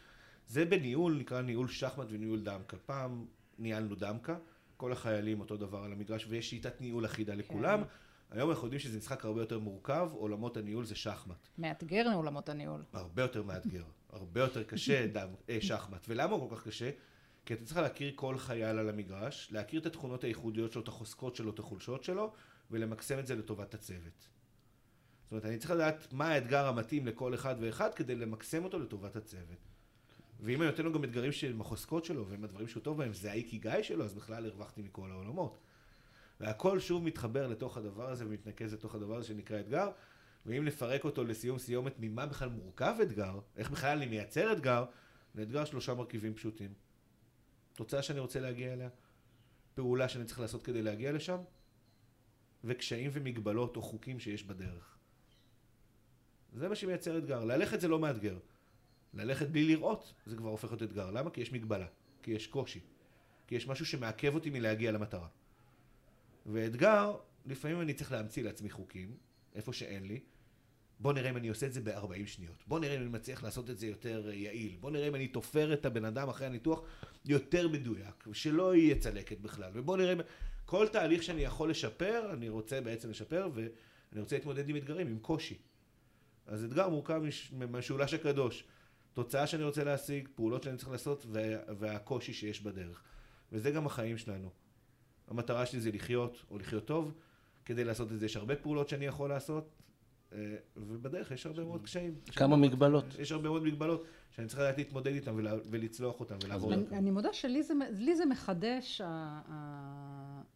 זה 0.47 0.65
בניהול, 0.65 1.17
נקרא 1.19 1.41
ניהול 1.41 1.67
שחמט 1.67 2.07
וניהול 2.09 2.41
דמקה. 2.43 2.77
פעם 2.77 3.25
ניהלנו 3.59 3.95
דמקה, 3.95 4.35
כל 4.77 4.91
החיילים 4.91 5.39
אותו 5.39 5.57
דבר 5.57 5.83
על 5.83 5.91
המגרש, 5.91 6.25
ויש 6.29 6.49
שיטת 6.49 6.81
ניהול 6.81 7.05
אחידה 7.05 7.35
לכולם. 7.35 7.79
כן. 7.83 7.87
היום 8.35 8.49
אנחנו 8.49 8.65
יודעים 8.65 8.79
שזה 8.79 8.97
משחק 8.97 9.25
הרבה 9.25 9.41
יותר 9.41 9.59
מורכב, 9.59 10.09
עולמות 10.13 10.57
הניהול 10.57 10.85
זה 10.85 10.95
שחמט. 10.95 11.47
מאתגר 11.57 12.11
עולמות 12.13 12.49
הניהול. 12.49 12.83
הרבה 12.93 13.21
יותר 13.21 13.43
מאתגר, 13.43 13.83
הרבה 14.09 14.41
יותר 14.41 14.63
קשה 14.63 15.07
דם, 15.13 15.27
אה, 15.49 15.57
שחמט. 15.61 16.05
ולמה 16.09 16.33
הוא 16.35 16.49
כל 16.49 16.55
כך 16.55 16.67
קשה? 16.67 16.89
כי 17.45 17.53
אתה 17.53 17.65
צריך 17.65 17.77
להכיר 17.77 18.11
כל 18.15 18.37
חייל 18.37 18.79
על 18.79 18.89
המגרש, 18.89 19.49
להכיר 19.51 19.81
את 19.81 19.85
התכונות 19.85 20.23
הייחודיות 20.23 20.71
שלו, 20.71 20.81
את 20.81 20.87
החוזקות 20.87 21.35
שלו, 21.35 21.51
את 21.51 21.59
החולשות 21.59 22.03
שלו, 22.03 22.33
ולמקסם 22.71 23.19
את 23.19 23.27
זה 23.27 23.35
לטובת 23.35 23.73
הצוות. 23.73 24.29
זאת 25.23 25.31
אומרת, 25.31 25.45
אני 25.45 25.57
צריך 25.57 25.71
לדעת 25.71 26.13
מה 26.13 26.27
האתגר 26.27 26.67
המתאים 26.67 27.07
לכל 27.07 27.33
אחד 27.33 27.55
ואחד 27.59 27.93
כדי 27.93 28.15
למקסם 28.15 28.63
אותו 28.63 28.79
לטובת 28.79 29.15
הצוות. 29.15 29.57
ואם 30.39 30.61
אני 30.61 30.71
נותן 30.71 30.83
לו 30.83 30.93
גם 30.93 31.03
אתגרים 31.03 31.31
של 31.31 31.61
החוזקות 31.61 32.05
שלו, 32.05 32.27
והם 32.27 32.43
הדברים 32.43 32.67
שהוא 32.67 32.83
טוב 32.83 32.97
בהם, 32.97 33.13
זה 33.13 33.31
האיקיגאי 33.31 33.83
שלו, 33.83 34.05
אז 34.05 34.13
בכלל 34.13 34.45
הרווחתי 34.45 34.81
מכל 34.81 35.11
העולמות. 35.11 35.57
והכל 36.39 36.79
שוב 36.79 37.03
מתחבר 37.03 37.47
לתוך 37.47 37.77
הדבר 37.77 38.09
הזה 38.09 38.25
ומתנקז 38.25 38.73
לתוך 38.73 38.95
הדבר 38.95 39.15
הזה 39.15 39.27
שנקרא 39.27 39.59
אתגר, 39.59 39.89
ואם 40.45 40.65
נפרק 40.65 41.03
אותו 41.03 41.23
לסיום 41.23 41.59
סיומת 41.59 41.95
ממה 41.99 42.25
בכלל 42.25 42.49
מורכב 42.49 42.95
אתגר, 43.01 43.39
איך 43.57 43.71
בכלל 43.71 43.97
אני 43.97 44.05
מייצר 44.05 44.53
אתגר, 44.53 44.85
לאתגר 45.35 45.65
שלושה 45.65 45.93
מרכיבים 45.93 46.33
פשוטים. 46.33 46.73
תוצאה 47.73 48.01
שאני 48.01 48.19
רוצה 48.19 48.39
להגיע 48.39 48.73
אליה, 48.73 48.89
פעולה 49.75 50.09
שאני 50.09 50.25
צריך 50.25 50.39
לעשות 50.39 50.63
כדי 50.63 50.81
להגיע 50.81 51.11
לשם, 51.11 51.37
וקשיים 52.63 53.11
ומגבלות 53.13 53.75
או 53.75 53.81
חוקים 53.81 54.19
שיש 54.19 54.43
בדרך. 54.43 54.97
זה 56.53 56.69
מה 56.69 56.75
שמייצר 56.75 57.17
אתגר. 57.17 57.43
ללכת 57.43 57.81
זה 57.81 57.87
לא 57.87 57.99
מאתגר. 57.99 58.37
ללכת 59.13 59.47
בלי 59.47 59.63
לראות 59.63 60.13
זה 60.25 60.35
כבר 60.35 60.49
הופך 60.49 60.71
להיות 60.71 60.83
אתגר. 60.83 61.11
למה? 61.11 61.29
כי 61.29 61.41
יש 61.41 61.51
מגבלה, 61.51 61.87
כי 62.23 62.31
יש 62.31 62.47
קושי, 62.47 62.79
כי 63.47 63.55
יש 63.55 63.67
משהו 63.67 63.85
שמעכב 63.85 64.35
אותי 64.35 64.49
מלהגיע 64.49 64.91
למטרה. 64.91 65.27
ואתגר, 66.45 67.15
לפעמים 67.45 67.81
אני 67.81 67.93
צריך 67.93 68.11
להמציא 68.11 68.43
לעצמי 68.43 68.69
חוקים, 68.69 69.17
איפה 69.55 69.73
שאין 69.73 70.03
לי. 70.03 70.19
בוא 70.99 71.13
נראה 71.13 71.29
אם 71.29 71.37
אני 71.37 71.47
עושה 71.47 71.65
את 71.65 71.73
זה 71.73 71.81
ב-40 71.81 72.25
שניות. 72.27 72.63
בוא 72.67 72.79
נראה 72.79 72.95
אם 72.95 73.01
אני 73.01 73.09
מצליח 73.09 73.43
לעשות 73.43 73.69
את 73.69 73.77
זה 73.77 73.87
יותר 73.87 74.29
אה, 74.29 74.33
יעיל. 74.33 74.77
בוא 74.79 74.91
נראה 74.91 75.07
אם 75.07 75.15
אני 75.15 75.27
תופר 75.27 75.73
את 75.73 75.85
הבן 75.85 76.05
אדם 76.05 76.29
אחרי 76.29 76.47
הניתוח 76.47 76.81
יותר 77.25 77.67
מדויק, 77.67 78.27
ושלא 78.27 78.75
יהיה 78.75 78.99
צלקת 78.99 79.39
בכלל. 79.39 79.71
ובוא 79.73 79.97
נראה 79.97 80.13
אם... 80.13 80.19
כל 80.65 80.87
תהליך 80.87 81.23
שאני 81.23 81.41
יכול 81.41 81.69
לשפר, 81.69 82.29
אני 82.33 82.49
רוצה 82.49 82.81
בעצם 82.81 83.09
לשפר, 83.09 83.49
ואני 83.53 84.21
רוצה 84.21 84.35
להתמודד 84.35 84.69
עם 84.69 84.75
אתגרים, 84.75 85.07
עם 85.07 85.19
קושי. 85.19 85.57
אז 86.47 86.63
אתגר 86.63 86.89
מורכב 86.89 87.21
משולש 87.51 88.13
הקדוש. 88.13 88.63
תוצאה 89.13 89.47
שאני 89.47 89.63
רוצה 89.63 89.83
להשיג, 89.83 90.27
פעולות 90.35 90.63
שאני 90.63 90.77
צריך 90.77 90.89
לעשות, 90.89 91.25
והקושי 91.79 92.33
שיש 92.33 92.61
בדרך. 92.61 93.03
וזה 93.51 93.71
גם 93.71 93.85
החיים 93.85 94.17
שלנו. 94.17 94.49
המטרה 95.27 95.65
שלי 95.65 95.79
זה 95.79 95.91
לחיות, 95.91 96.43
או 96.51 96.57
לחיות 96.57 96.85
טוב. 96.85 97.13
כדי 97.65 97.83
לעשות 97.83 98.11
את 98.11 98.19
זה 98.19 98.25
יש 98.25 98.37
הרבה 98.37 98.55
פעולות 98.55 98.89
שאני 98.89 99.05
יכול 99.05 99.29
לעשות, 99.29 99.69
אה, 100.33 100.55
ובדרך 100.77 101.31
יש 101.31 101.45
הרבה 101.45 101.63
מאוד 101.63 101.83
קשיים. 101.83 102.15
כמה 102.25 102.55
מגבלות. 102.55 103.05
יש 103.19 103.31
הרבה 103.31 103.49
מאוד 103.49 103.63
מגבלות 103.63 104.05
שאני 104.31 104.47
צריך 104.47 104.59
לדעת 104.59 104.77
להתמודד 104.77 105.13
איתן 105.13 105.35
ולצלוח 105.69 106.19
אותן 106.19 106.35
ולעבור 106.43 106.73
אותן. 106.73 106.95
אני 106.95 107.11
מודה 107.11 107.33
שלי 107.33 107.63
זה 108.15 108.25
מחדש 108.29 109.01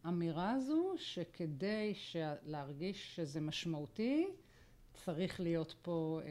האמירה 0.04 0.52
הזו, 0.52 0.94
שכדי 0.96 1.94
להרגיש 2.46 3.16
שזה 3.16 3.40
משמעותי, 3.40 4.26
צריך 4.94 5.40
להיות 5.40 5.74
פה... 5.82 6.20
אה, 6.24 6.30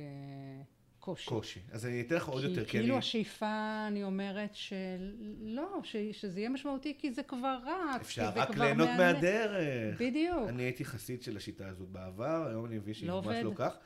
קושי. 1.15 1.29
קושי. 1.29 1.59
אז 1.71 1.85
אני 1.85 2.01
אתן 2.01 2.15
לך 2.15 2.27
עוד 2.27 2.43
יותר, 2.43 2.65
כי 2.65 2.71
כאילו 2.71 2.85
אני... 2.85 2.97
השאיפה, 2.97 3.85
אני 3.87 4.03
אומרת 4.03 4.55
שלא, 4.55 5.79
ש... 5.83 5.95
שזה 6.11 6.39
יהיה 6.39 6.49
משמעותי 6.49 6.95
כי 6.97 7.11
זה 7.13 7.23
כבר 7.23 7.57
רץ. 7.65 8.01
אפשר 8.01 8.29
רק 8.35 8.57
ליהנות 8.57 8.89
מה... 8.89 8.97
מהדרך. 8.97 10.01
בדיוק. 10.01 10.49
אני 10.49 10.63
הייתי 10.63 10.85
חסיד 10.85 11.21
של 11.21 11.37
השיטה 11.37 11.67
הזאת 11.67 11.89
בעבר, 11.89 12.47
היום 12.47 12.65
אני 12.65 12.77
מבין 12.77 12.93
שהיא 12.93 13.09
לא 13.09 13.21
ממש 13.21 13.37
לא 13.43 13.51
כך. 13.55 13.77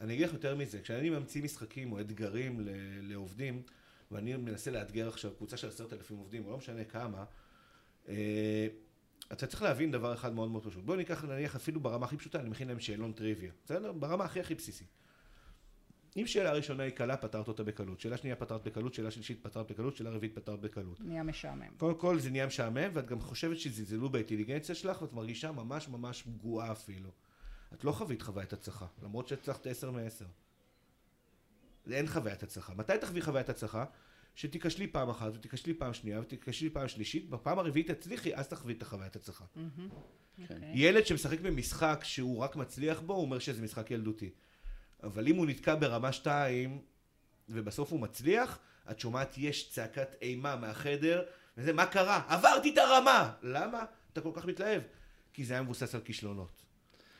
אני 0.00 0.14
אגיד 0.14 0.26
לך 0.26 0.32
יותר 0.32 0.54
מזה, 0.54 0.80
כשאני 0.80 1.10
ממציא 1.10 1.42
משחקים 1.42 1.92
או 1.92 2.00
אתגרים 2.00 2.60
ל... 2.60 2.68
לעובדים, 3.00 3.62
ואני 4.10 4.36
מנסה 4.36 4.70
לאתגר 4.70 5.08
עכשיו 5.08 5.30
קבוצה 5.36 5.56
של 5.56 5.68
עשרת 5.68 5.92
אלפים 5.92 6.16
עובדים, 6.16 6.44
או 6.44 6.50
לא 6.50 6.56
משנה 6.56 6.84
כמה, 6.84 7.24
אה, 8.08 8.66
אתה 9.32 9.46
צריך 9.46 9.62
להבין 9.62 9.90
דבר 9.90 10.14
אחד 10.14 10.34
מאוד 10.34 10.50
מאוד 10.50 10.64
פשוט. 10.64 10.84
בואו 10.84 10.96
ניקח 10.96 11.24
נניח 11.24 11.56
אפילו 11.56 11.80
ברמה 11.80 12.06
הכי 12.06 12.16
פשוטה, 12.16 12.40
אני 12.40 12.48
מכין 12.48 12.68
להם 12.68 12.80
שאלון 12.80 13.12
טריוויה, 13.12 13.52
בסדר? 13.64 13.92
ברמה 13.92 14.24
הכי 14.24 14.40
הכי 14.40 14.54
בסיסית. 14.54 14.88
אם 16.16 16.26
שאלה 16.26 16.52
ראשונה 16.52 16.82
היא 16.82 16.92
קלה, 16.92 17.16
פתרת 17.16 17.48
אותה 17.48 17.64
בקלות. 17.64 18.00
שאלה 18.00 18.16
שנייה 18.16 18.36
פתרת 18.36 18.64
בקלות, 18.64 18.94
שאלה 18.94 19.10
שלישית 19.10 19.42
פתרת 19.42 19.70
בקלות, 19.70 19.96
שאלה 19.96 20.10
רביעית 20.10 20.34
פתרת 20.34 20.60
בקלות. 20.60 21.00
נהיה 21.00 21.22
משעמם. 21.22 21.68
קודם 21.76 21.98
כל 21.98 22.18
זה 22.18 22.30
נהיה 22.30 22.46
משעמם, 22.46 22.90
ואת 22.92 23.06
גם 23.06 23.20
חושבת 23.20 23.58
שזלזלו 23.58 24.08
באינטליגנציה 24.08 24.74
שלך, 24.74 25.02
ואת 25.02 25.12
מרגישה 25.12 25.52
ממש 25.52 25.88
ממש 25.88 26.22
פגועה 26.22 26.72
אפילו. 26.72 27.10
את 27.74 27.84
לא 27.84 27.92
חווית 27.92 28.22
חוויית 28.22 28.52
הצלחה, 28.52 28.86
למרות 29.02 29.28
שהצלחת 29.28 29.66
עשר 29.66 29.90
מעשר. 29.90 30.26
אין 31.90 32.06
חוויית 32.06 32.42
הצלחה. 32.42 32.74
מתי 32.74 32.92
תחווי 33.00 33.22
חוויית 33.22 33.48
הצלחה? 33.48 33.84
שתיכשלי 34.34 34.86
פעם 34.86 35.08
אחת, 35.08 35.32
ותיכשלי 35.34 35.74
פעם 35.74 35.94
שנייה, 35.94 36.20
ותיכשלי 36.20 36.70
פעם 36.70 36.88
שלישית, 36.88 37.30
בפעם 37.30 37.58
הרביעית 37.58 37.90
תצליחי, 37.90 38.34
אז 38.34 38.48
תחווי 38.48 38.74
את 38.74 38.82
החוויית 38.82 39.16
הצלחה. 39.16 39.44
Mm-hmm. 39.44 40.40
Okay. 40.40 40.52
ילד 40.74 41.06
שמשחק 41.06 41.40
במשחק 41.40 42.00
שהוא 42.02 42.38
רק 42.38 42.56
מצליח 42.56 43.00
בו, 43.00 43.14
הוא 43.14 43.22
אומר 43.22 43.38
שזה 43.38 43.62
משחק 43.62 43.90
ילדותי. 43.90 44.30
אבל 45.02 45.28
אם 45.28 45.36
הוא 45.36 45.46
נתקע 45.46 45.74
ברמה 45.74 46.12
2 46.12 46.80
ובסוף 47.48 47.92
הוא 47.92 48.00
מצליח, 48.00 48.58
את 48.90 49.00
שומעת 49.00 49.38
יש 49.38 49.70
צעקת 49.70 50.08
אימה 50.22 50.56
מהחדר, 50.56 51.22
וזה 51.56 51.72
מה 51.72 51.86
קרה? 51.86 52.22
עברתי 52.28 52.72
את 52.72 52.78
הרמה! 52.78 53.32
למה 53.42 53.84
אתה 54.12 54.20
כל 54.20 54.30
כך 54.34 54.44
מתלהב? 54.44 54.82
כי 55.32 55.44
זה 55.44 55.54
היה 55.54 55.62
מבוסס 55.62 55.94
על 55.94 56.00
כישלונות. 56.00 56.62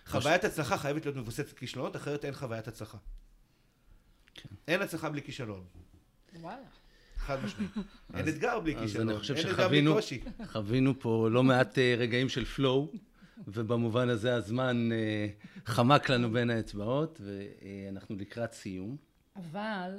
חוויית 0.07 0.45
הצלחה 0.45 0.79
חייבת 0.79 1.05
להיות 1.05 1.17
מבוססת 1.17 1.49
על 1.49 1.55
כישלונות, 1.59 1.97
אחרת 1.97 2.25
אין 2.25 2.35
חוויית 2.35 2.69
הצלחה. 2.69 2.99
כן. 4.35 4.49
אין 4.69 4.83
הצלחה 4.83 5.11
בלי 5.11 5.23
כישלון. 5.23 5.65
וואלה. 6.41 6.67
חד 7.17 7.45
משמעית. 7.45 7.71
אין 8.17 8.29
אתגר 8.29 8.61
בלי 8.61 8.77
כישלון, 8.79 9.11
אין 9.11 9.19
אתגר 9.51 9.69
בלי 9.69 9.85
קושי. 9.95 10.21
חווינו 10.47 11.01
פה 11.01 11.29
לא 11.31 11.43
מעט 11.43 11.79
אה, 11.79 11.95
רגעים 11.99 12.29
של 12.29 12.45
פלואו. 12.45 12.93
ובמובן 13.47 14.09
הזה 14.09 14.35
הזמן 14.35 14.89
אה, 14.93 15.27
חמק 15.65 16.09
לנו 16.11 16.31
בין 16.31 16.51
האצבעות, 16.51 17.21
ואנחנו 17.25 18.17
לקראת 18.17 18.53
סיום. 18.53 18.97
אבל 19.37 19.99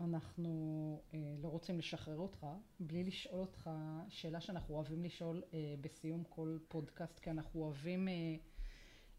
אנחנו 0.00 1.02
אה, 1.14 1.18
לא 1.42 1.48
רוצים 1.48 1.78
לשחרר 1.78 2.18
אותך 2.18 2.46
בלי 2.80 3.04
לשאול 3.04 3.40
אותך 3.40 3.70
שאלה 4.08 4.40
שאנחנו 4.40 4.74
אוהבים 4.74 5.04
לשאול 5.04 5.42
אה, 5.54 5.74
בסיום 5.80 6.22
כל 6.28 6.58
פודקאסט, 6.68 7.18
כי 7.18 7.30
אנחנו 7.30 7.60
אוהבים 7.60 8.08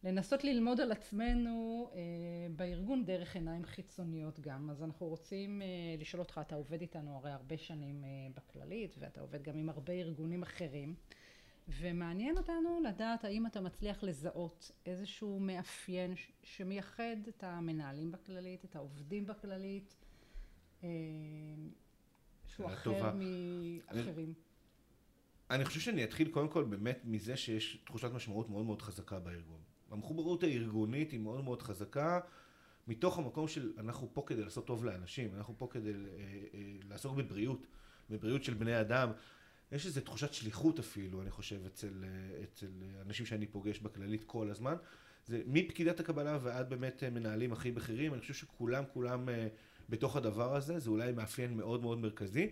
לנסות 0.04 0.44
ללמוד 0.44 0.82
על 0.82 0.92
עצמנו 0.92 1.90
בארגון 2.56 3.06
דרך 3.06 3.36
עיניים 3.36 3.66
חיצוניות 3.66 4.40
גם. 4.40 4.70
אז 4.70 4.84
אנחנו 4.84 5.08
רוצים 5.08 5.62
לשאול 6.00 6.22
אותך, 6.22 6.42
אתה 6.48 6.56
עובד 6.56 6.82
איתנו 6.82 7.18
הרי 7.18 7.32
הרבה 7.32 7.58
שנים 7.58 8.04
בכללית, 8.36 8.96
ואתה 9.00 9.22
עובד 9.22 9.44
גם 9.44 9.58
עם 9.58 9.70
הרבה 9.70 9.94
ארגונים 9.94 10.44
אחרים. 10.44 10.96
ומעניין 11.68 12.38
אותנו 12.38 12.80
לדעת 12.84 13.24
האם 13.24 13.46
אתה 13.46 13.62
מצליח 13.62 14.04
לזהות 14.04 14.72
איזשהו 14.86 15.40
מאפיין 15.40 16.14
שמייחד 16.44 17.16
את 17.30 17.44
המנהלים 17.44 18.12
בכללית, 18.12 18.66
את 18.66 18.76
העובדים 18.76 19.26
בכללית, 19.26 19.96
אה, 20.84 20.90
שהוא 22.48 22.68
אחר 22.68 22.84
טובה. 22.84 23.14
מאחרים. 23.14 24.34
אני, 25.50 25.58
אני 25.58 25.66
חושב 25.66 25.80
שאני 25.80 26.04
אתחיל 26.04 26.32
קודם 26.32 26.48
כל 26.48 26.64
באמת 26.64 27.00
מזה 27.04 27.38
שיש 27.38 27.84
תחושת 27.86 28.12
משמעות 28.12 28.50
מאוד 28.50 28.66
מאוד 28.66 28.82
חזקה 28.82 29.20
בארגון. 29.20 29.62
המחוברות 29.92 30.44
הארגונית 30.44 31.12
היא 31.12 31.20
מאוד 31.20 31.44
מאוד 31.44 31.62
חזקה. 31.62 32.20
מתוך 32.88 33.18
המקום 33.18 33.48
של 33.48 33.74
אנחנו 33.78 34.10
פה 34.14 34.24
כדי 34.26 34.44
לעשות 34.44 34.68
טוב 34.68 34.86
לאנשים, 34.86 35.36
אנחנו 35.36 35.58
פה 35.58 35.68
כדי 35.72 35.90
אה, 35.90 35.96
אה, 36.54 36.60
לעסוק 36.90 37.16
בבריאות, 37.18 37.68
בבריאות 38.10 38.44
של 38.44 38.54
בני 38.54 38.82
אדם, 38.82 39.12
יש 39.74 39.86
איזו 39.86 40.02
תחושת 40.02 40.34
שליחות 40.34 40.80
אפילו, 40.80 41.22
אני 41.22 41.32
חושב, 41.32 41.66
אצל, 41.66 42.04
אצל 42.44 42.72
אנשים 43.02 43.26
שאני 43.26 43.48
פוגש 43.48 43.80
בכללית 43.80 44.24
כל 44.24 44.50
הזמן. 44.50 44.76
זה 45.26 45.42
מפקידת 45.46 46.00
הקבלה 46.00 46.38
ועד 46.44 46.70
באמת 46.70 47.04
מנהלים 47.04 47.54
הכי 47.54 47.72
בכירים, 47.72 48.14
אני 48.14 48.22
חושב 48.22 48.34
שכולם 48.34 48.84
כולם 48.94 49.30
אה, 49.30 49.48
בתוך 49.90 50.16
הדבר 50.16 50.56
הזה, 50.56 50.80
זה 50.80 50.90
אולי 50.90 51.12
מאפיין 51.12 51.58
מאוד 51.58 51.82
מאוד 51.82 51.98
מרכזי. 51.98 52.50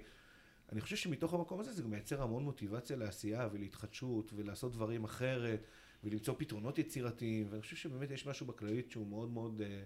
אני 0.72 0.82
חושב 0.82 0.96
שמתוך 0.96 1.34
המקום 1.34 1.60
הזה 1.60 1.72
זה 1.72 1.84
גם 1.84 1.90
מייצר 1.90 2.22
המון 2.22 2.44
מוטיבציה 2.44 2.98
לעשייה 2.98 3.50
ולהתחדשות 3.52 4.32
ולעשות 4.36 4.72
דברים 4.72 5.04
אחרת 5.04 5.68
ולמצוא 6.04 6.36
פתרונות 6.38 6.80
יצירתיים 6.80 7.48
ואני 7.50 7.62
חושב 7.62 7.76
שבאמת 7.76 8.12
יש 8.12 8.26
משהו 8.28 8.46
בכללית 8.46 8.92
שהוא 8.92 9.08
מאוד 9.08 9.30
מאוד 9.30 9.62
אה, 9.62 9.84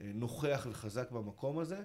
אה, 0.00 0.10
נוכח 0.14 0.66
וחזק 0.70 1.10
במקום 1.10 1.58
הזה 1.58 1.82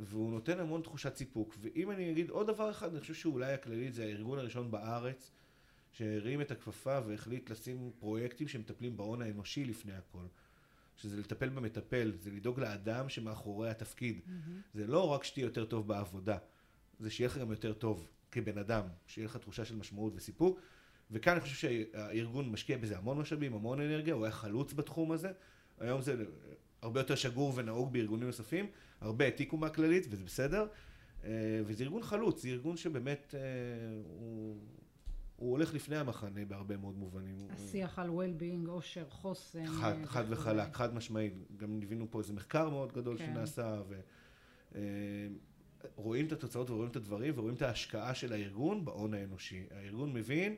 והוא 0.00 0.30
נותן 0.30 0.60
המון 0.60 0.82
תחושת 0.82 1.16
סיפוק. 1.16 1.54
ואם 1.60 1.90
אני 1.90 2.10
אגיד 2.12 2.30
עוד 2.30 2.46
דבר 2.46 2.70
אחד, 2.70 2.90
אני 2.90 3.00
חושב 3.00 3.14
שאולי 3.14 3.52
הכללית 3.52 3.94
זה 3.94 4.04
הארגון 4.04 4.38
הראשון 4.38 4.70
בארץ 4.70 5.30
שהרים 5.92 6.40
את 6.40 6.50
הכפפה 6.50 6.98
והחליט 7.06 7.50
לשים 7.50 7.90
פרויקטים 7.98 8.48
שמטפלים 8.48 8.96
בהון 8.96 9.22
האנושי 9.22 9.64
לפני 9.64 9.92
הכל. 9.92 10.24
שזה 10.96 11.20
לטפל 11.20 11.48
במטפל, 11.48 12.12
זה 12.18 12.30
לדאוג 12.30 12.60
לאדם 12.60 13.08
שמאחורי 13.08 13.70
התפקיד. 13.70 14.20
זה 14.74 14.86
לא 14.86 15.08
רק 15.08 15.24
שתהיה 15.24 15.44
יותר 15.44 15.64
טוב 15.64 15.88
בעבודה, 15.88 16.38
זה 17.00 17.10
שיהיה 17.10 17.28
לך 17.28 17.38
גם 17.38 17.50
יותר 17.50 17.72
טוב 17.72 18.08
כבן 18.30 18.58
אדם, 18.58 18.84
שיהיה 19.06 19.26
לך 19.26 19.36
תחושה 19.36 19.64
של 19.64 19.76
משמעות 19.76 20.12
וסיפוק. 20.16 20.60
וכאן 21.10 21.32
אני 21.32 21.40
חושב 21.40 21.54
שהארגון 21.54 22.50
משקיע 22.50 22.78
בזה 22.78 22.98
המון 22.98 23.18
משאבים, 23.18 23.54
המון 23.54 23.80
אנרגיה, 23.80 24.14
הוא 24.14 24.24
היה 24.24 24.32
חלוץ 24.32 24.72
בתחום 24.72 25.12
הזה. 25.12 25.32
היום 25.78 26.02
זה 26.02 26.24
הרבה 26.82 27.00
יותר 27.00 27.14
שגור 27.14 27.52
ונהוג 27.56 27.92
בארגונים 27.92 28.26
נוספים, 28.26 28.66
הרבה 29.00 29.24
העתיקו 29.24 29.56
מהכללית 29.56 30.06
וזה 30.10 30.24
בסדר. 30.24 30.66
אה, 31.24 31.30
וזה 31.66 31.84
ארגון 31.84 32.02
חלוץ, 32.02 32.42
זה 32.42 32.48
ארגון 32.48 32.76
שבאמת 32.76 33.34
אה, 33.34 33.40
הוא, 34.04 34.56
הוא 35.36 35.50
הולך 35.50 35.74
לפני 35.74 35.96
המחנה 35.96 36.44
בהרבה 36.44 36.76
מאוד 36.76 36.98
מובנים. 36.98 37.36
השיח 37.50 37.98
על 37.98 38.08
well-being, 38.08 38.68
אושר, 38.68 39.04
חוסן. 39.10 39.66
חד, 39.66 39.94
אה, 40.00 40.06
חד. 40.06 40.24
וחלק, 40.28 40.74
חד 40.74 40.94
משמעית. 40.94 41.34
גם 41.56 41.80
ליווינו 41.80 42.06
פה 42.10 42.18
איזה 42.18 42.32
מחקר 42.32 42.68
מאוד 42.68 42.92
גדול 42.92 43.18
כן. 43.18 43.26
שנעשה, 43.26 43.80
ורואים 45.96 46.26
את 46.26 46.32
התוצאות 46.32 46.70
ורואים 46.70 46.90
את 46.90 46.96
הדברים, 46.96 47.34
ורואים 47.36 47.54
את 47.54 47.62
ההשקעה 47.62 48.14
של 48.14 48.32
הארגון 48.32 48.84
בהון 48.84 49.14
האנושי. 49.14 49.64
הארגון 49.70 50.12
מבין 50.12 50.56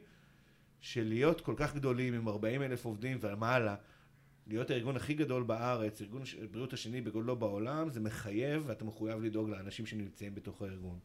שלהיות 0.81 1.41
כל 1.41 1.55
כך 1.57 1.75
גדולים 1.75 2.15
עם 2.15 2.29
40 2.29 2.63
אלף 2.63 2.85
עובדים 2.85 3.19
ומעלה, 3.21 3.77
להיות 4.47 4.71
הארגון 4.71 4.97
הכי 4.97 5.15
גדול 5.15 5.43
בארץ, 5.43 6.01
ארגון 6.01 6.23
בריאות 6.51 6.73
השני 6.73 7.01
בגודלו 7.01 7.37
בעולם, 7.37 7.91
זה 7.91 8.01
מחייב 8.01 8.63
ואתה 8.67 8.85
מחויב 8.85 9.23
לדאוג 9.23 9.49
לאנשים 9.49 9.87
שנמצאים 9.87 10.35
בתוך 10.35 10.63
הארגון. 10.63 10.99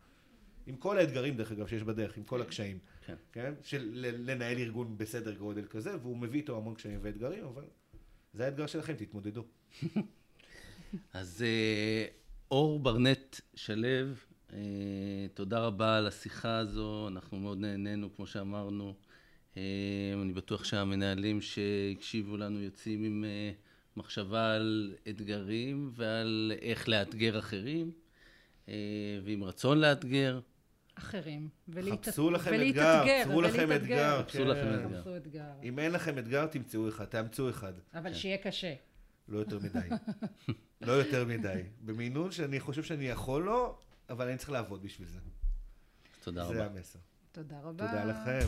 עם 0.68 0.76
כל 0.76 0.98
האתגרים, 0.98 1.38
דרך 1.38 1.52
אגב, 1.52 1.68
שיש 1.68 1.84
בדרך, 1.84 2.18
עם 2.18 2.24
כל 2.24 2.42
הקשיים. 2.42 2.80
כן. 3.06 3.16
כן? 3.32 3.54
של 3.64 3.90
לנהל 4.18 4.58
ארגון 4.58 4.98
בסדר 4.98 5.34
גודל 5.34 5.66
כזה, 5.66 5.98
והוא 6.02 6.18
מביא 6.18 6.40
איתו 6.40 6.58
המון 6.58 6.76
קשיים 6.76 7.00
ואתגרים, 7.02 7.46
אבל 7.46 7.64
זה 8.34 8.46
האתגר 8.46 8.68
שלכם, 8.68 8.94
תתמודדו. 8.94 9.44
אז 11.14 11.42
אה, 11.42 12.06
אור 12.52 12.80
ברנט 12.80 13.36
שלו, 13.56 13.88
אה, 14.54 14.58
תודה 15.34 15.60
רבה 15.60 15.98
על 15.98 16.08
השיחה 16.08 16.58
הזו, 16.58 17.08
אנחנו 17.08 17.40
מאוד 17.40 17.58
נהנינו, 17.58 18.16
כמו 18.16 18.28
שאמרנו. 18.28 18.94
אה, 19.58 20.22
אני 20.22 20.34
בטוח 20.34 20.64
שהמנהלים 20.64 21.42
שהקשיבו 21.42 22.38
לנו 22.38 22.60
יוצאים 22.60 23.04
עם 23.04 23.26
אה, 23.28 23.52
מחשבה 23.98 24.56
על 24.56 24.96
אתגרים 25.10 25.92
ועל 25.96 26.52
איך 26.62 26.90
לאתגר 26.90 27.40
אחרים, 27.40 27.92
אה, 28.70 28.74
ועם 29.24 29.44
רצון 29.44 29.80
לאתגר. 29.80 30.40
אחרים. 30.96 31.50
ולהת- 31.68 32.06
חפשו 32.08 32.30
לכם 32.32 32.52
ולהתאתגר, 32.54 33.02
אתגר, 33.02 33.24
צרו 33.24 33.42
לכם 33.42 33.66
ולהתאתגר. 33.68 34.20
אתגר. 34.20 34.24
חפשו 34.24 34.38
כן. 34.38 34.48
לכם 34.48 34.68
אתגר. 35.18 35.52
אם 35.64 35.80
אין 35.80 35.92
לכם 35.92 36.18
אתגר, 36.18 36.46
תמצאו 36.46 36.90
אחד, 36.90 37.06
תאמצו 37.06 37.50
אחד. 37.50 37.74
אבל 37.94 38.14
שיהיה 38.14 38.38
קשה. 38.38 38.74
לא 39.28 39.40
יותר 39.40 39.60
מדי. 39.60 39.90
לא 40.88 40.92
יותר 40.92 41.26
מדי. 41.26 41.62
במינון 41.82 42.32
שאני 42.32 42.60
חושב 42.60 42.84
שאני 42.84 43.06
יכול 43.10 43.44
לו, 43.44 43.78
אבל 44.10 44.28
אני 44.28 44.38
צריך 44.38 44.50
לעבוד 44.52 44.84
בשביל 44.84 45.08
זה. 45.08 45.20
תודה 46.24 46.46
זה 46.46 46.54
רבה. 46.54 46.66
המסר. 46.66 47.00
תודה 47.32 47.60
רבה. 47.64 47.88
תודה 47.88 48.06
לכם. 48.06 48.48